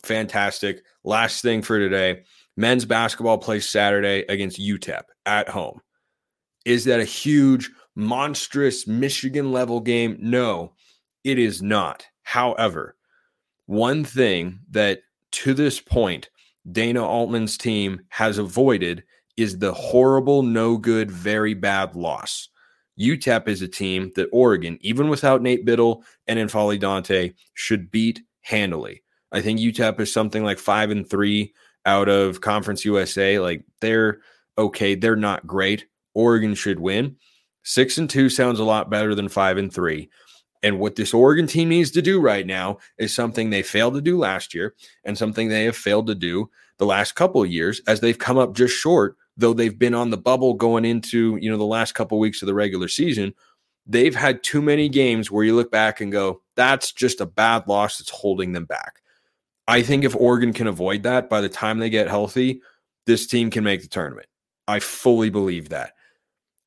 Fantastic. 0.02 0.82
Last 1.04 1.42
thing 1.42 1.62
for 1.62 1.78
today: 1.78 2.22
men's 2.56 2.84
basketball 2.84 3.38
plays 3.38 3.68
Saturday 3.68 4.24
against 4.28 4.60
UTEP 4.60 5.02
at 5.26 5.48
home. 5.48 5.80
Is 6.64 6.84
that 6.84 7.00
a 7.00 7.04
huge, 7.04 7.70
monstrous 7.94 8.86
Michigan 8.86 9.52
level 9.52 9.80
game? 9.80 10.16
No, 10.20 10.74
it 11.24 11.38
is 11.38 11.62
not. 11.62 12.06
However, 12.22 12.96
one 13.66 14.04
thing 14.04 14.60
that 14.70 15.00
to 15.32 15.54
this 15.54 15.80
point, 15.80 16.30
Dana 16.70 17.04
Altman's 17.04 17.58
team 17.58 18.02
has 18.10 18.38
avoided 18.38 19.02
is 19.36 19.58
the 19.58 19.72
horrible, 19.72 20.42
no 20.42 20.76
good, 20.76 21.10
very 21.10 21.54
bad 21.54 21.96
loss. 21.96 22.48
UTEP 22.98 23.48
is 23.48 23.62
a 23.62 23.68
team 23.68 24.12
that 24.16 24.28
Oregon, 24.32 24.78
even 24.80 25.08
without 25.08 25.42
Nate 25.42 25.66
Bittle 25.66 26.02
and 26.26 26.38
N'Faly 26.38 26.78
Dante, 26.78 27.32
should 27.54 27.90
beat 27.90 28.22
handily. 28.42 29.02
I 29.32 29.40
think 29.40 29.58
UTEP 29.58 30.00
is 30.00 30.12
something 30.12 30.44
like 30.44 30.58
five 30.58 30.90
and 30.90 31.08
three 31.08 31.54
out 31.86 32.08
of 32.08 32.40
Conference 32.40 32.84
USA. 32.84 33.38
Like 33.38 33.64
they're 33.80 34.20
okay, 34.58 34.94
they're 34.94 35.16
not 35.16 35.46
great. 35.46 35.86
Oregon 36.14 36.54
should 36.54 36.80
win. 36.80 37.16
Six 37.62 37.96
and 37.96 38.10
two 38.10 38.28
sounds 38.28 38.58
a 38.58 38.64
lot 38.64 38.90
better 38.90 39.14
than 39.14 39.28
five 39.28 39.56
and 39.56 39.72
three. 39.72 40.10
And 40.62 40.78
what 40.78 40.96
this 40.96 41.14
Oregon 41.14 41.46
team 41.46 41.70
needs 41.70 41.90
to 41.92 42.02
do 42.02 42.20
right 42.20 42.46
now 42.46 42.78
is 42.98 43.14
something 43.14 43.50
they 43.50 43.62
failed 43.62 43.94
to 43.94 44.00
do 44.00 44.18
last 44.18 44.54
year 44.54 44.74
and 45.04 45.18
something 45.18 45.48
they 45.48 45.64
have 45.64 45.76
failed 45.76 46.06
to 46.06 46.14
do 46.14 46.50
the 46.78 46.86
last 46.86 47.12
couple 47.12 47.44
years 47.44 47.80
as 47.86 48.00
they've 48.00 48.18
come 48.18 48.38
up 48.38 48.54
just 48.54 48.74
short, 48.74 49.16
though 49.36 49.52
they've 49.52 49.78
been 49.78 49.94
on 49.94 50.10
the 50.10 50.16
bubble 50.16 50.54
going 50.54 50.84
into, 50.84 51.38
you 51.40 51.50
know, 51.50 51.56
the 51.56 51.64
last 51.64 51.94
couple 51.94 52.18
weeks 52.18 52.42
of 52.42 52.46
the 52.46 52.54
regular 52.54 52.88
season. 52.88 53.34
They've 53.86 54.14
had 54.14 54.42
too 54.42 54.62
many 54.62 54.88
games 54.88 55.30
where 55.30 55.44
you 55.44 55.56
look 55.56 55.70
back 55.70 56.00
and 56.00 56.12
go, 56.12 56.42
that's 56.54 56.92
just 56.92 57.20
a 57.20 57.26
bad 57.26 57.66
loss 57.66 57.98
that's 57.98 58.10
holding 58.10 58.52
them 58.52 58.64
back. 58.64 59.00
I 59.66 59.82
think 59.82 60.04
if 60.04 60.14
Oregon 60.14 60.52
can 60.52 60.66
avoid 60.66 61.02
that 61.04 61.30
by 61.30 61.40
the 61.40 61.48
time 61.48 61.78
they 61.78 61.90
get 61.90 62.08
healthy, 62.08 62.60
this 63.06 63.26
team 63.26 63.50
can 63.50 63.64
make 63.64 63.82
the 63.82 63.88
tournament. 63.88 64.28
I 64.68 64.80
fully 64.80 65.30
believe 65.30 65.70
that. 65.70 65.94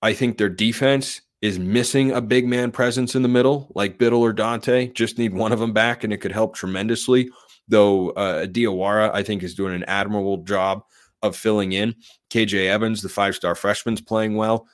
I 0.01 0.13
think 0.13 0.37
their 0.37 0.49
defense 0.49 1.21
is 1.41 1.59
missing 1.59 2.11
a 2.11 2.21
big 2.21 2.47
man 2.47 2.71
presence 2.71 3.15
in 3.15 3.21
the 3.21 3.29
middle, 3.29 3.71
like 3.75 3.97
Bittle 3.97 4.19
or 4.19 4.33
Dante. 4.33 4.91
Just 4.93 5.17
need 5.17 5.33
one 5.33 5.51
of 5.51 5.59
them 5.59 5.73
back, 5.73 6.03
and 6.03 6.11
it 6.11 6.17
could 6.17 6.31
help 6.31 6.55
tremendously. 6.55 7.29
Though 7.67 8.09
uh, 8.11 8.45
Diawara, 8.45 9.11
I 9.13 9.23
think, 9.23 9.43
is 9.43 9.55
doing 9.55 9.73
an 9.73 9.83
admirable 9.85 10.37
job 10.43 10.83
of 11.25 11.35
filling 11.35 11.71
in. 11.71 11.95
KJ 12.29 12.67
Evans, 12.67 13.01
the 13.01 13.09
five 13.09 13.35
star 13.35 13.55
freshman, 13.55 13.95
is 13.95 14.01
playing 14.01 14.35
well, 14.35 14.67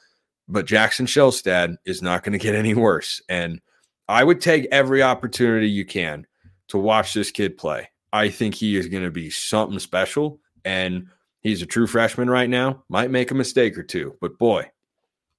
but 0.48 0.66
Jackson 0.66 1.06
Shelstad 1.06 1.76
is 1.86 2.02
not 2.02 2.24
going 2.24 2.34
to 2.34 2.44
get 2.44 2.56
any 2.56 2.74
worse. 2.74 3.22
And 3.30 3.62
I 4.08 4.24
would 4.24 4.42
take 4.42 4.68
every 4.72 5.02
opportunity 5.02 5.70
you 5.70 5.86
can 5.86 6.26
to 6.70 6.78
watch 6.78 7.14
this 7.14 7.32
kid 7.32 7.58
play. 7.58 7.90
I 8.14 8.30
think 8.30 8.56
he 8.56 8.76
is 8.76 8.88
going 8.88 9.04
to 9.04 9.12
be 9.12 9.30
something 9.30 9.80
special. 9.80 10.40
And 10.66 11.08
he's 11.42 11.62
a 11.62 11.66
true 11.66 11.88
freshman 11.88 12.30
right 12.30 12.50
now. 12.50 12.84
Might 12.90 13.12
make 13.12 13.32
a 13.32 13.36
mistake 13.36 13.78
or 13.78 13.84
two, 13.84 14.18
but 14.22 14.38
boy, 14.38 14.70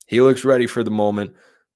he 0.07 0.21
looks 0.21 0.45
ready 0.45 0.67
for 0.67 0.83
the 0.83 0.91
moment. 0.91 1.35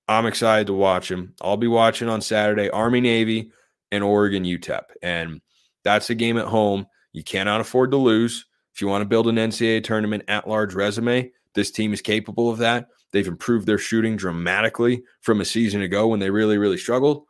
I'm 0.08 0.26
excited 0.26 0.68
to 0.68 0.72
watch 0.72 1.10
him. 1.10 1.34
I'll 1.40 1.56
be 1.56 1.66
watching 1.66 2.08
on 2.08 2.20
Saturday 2.20 2.70
Army 2.70 3.00
Navy 3.00 3.50
and 3.90 4.04
Oregon 4.04 4.44
UTEP. 4.44 4.82
And 5.02 5.40
that's 5.84 6.10
a 6.10 6.14
game 6.14 6.38
at 6.38 6.46
home. 6.46 6.86
You 7.12 7.24
cannot 7.24 7.60
afford 7.60 7.90
to 7.92 7.96
lose. 7.96 8.46
If 8.76 8.82
you 8.82 8.88
want 8.88 9.00
to 9.00 9.08
build 9.08 9.26
an 9.26 9.36
NCAA 9.36 9.82
tournament 9.84 10.24
at 10.28 10.46
large 10.46 10.74
resume, 10.74 11.32
this 11.54 11.70
team 11.70 11.94
is 11.94 12.02
capable 12.02 12.50
of 12.50 12.58
that. 12.58 12.88
They've 13.10 13.26
improved 13.26 13.66
their 13.66 13.78
shooting 13.78 14.16
dramatically 14.16 15.02
from 15.22 15.40
a 15.40 15.46
season 15.46 15.80
ago 15.80 16.08
when 16.08 16.20
they 16.20 16.28
really, 16.28 16.58
really 16.58 16.76
struggled. 16.76 17.24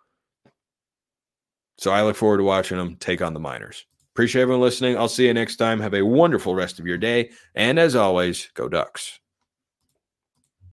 So 1.79 1.93
I 1.93 2.03
look 2.03 2.17
forward 2.17 2.39
to 2.39 2.43
watching 2.43 2.79
them 2.79 2.97
take 2.97 3.23
on 3.23 3.33
the 3.33 3.39
Miners. 3.39 3.87
Appreciate 4.13 4.43
everyone 4.43 4.61
listening. 4.61 4.99
I'll 4.99 5.09
see 5.09 5.29
you 5.29 5.35
next 5.35 5.55
time. 5.55 5.79
Have 5.79 5.95
a 5.95 6.05
wonderful 6.05 6.57
rest 6.57 6.81
of 6.81 6.87
your 6.89 6.99
day. 6.99 7.31
And 7.55 7.79
as 7.79 7.95
always, 7.95 8.51
go 8.55 8.69
Ducks. 8.69 9.21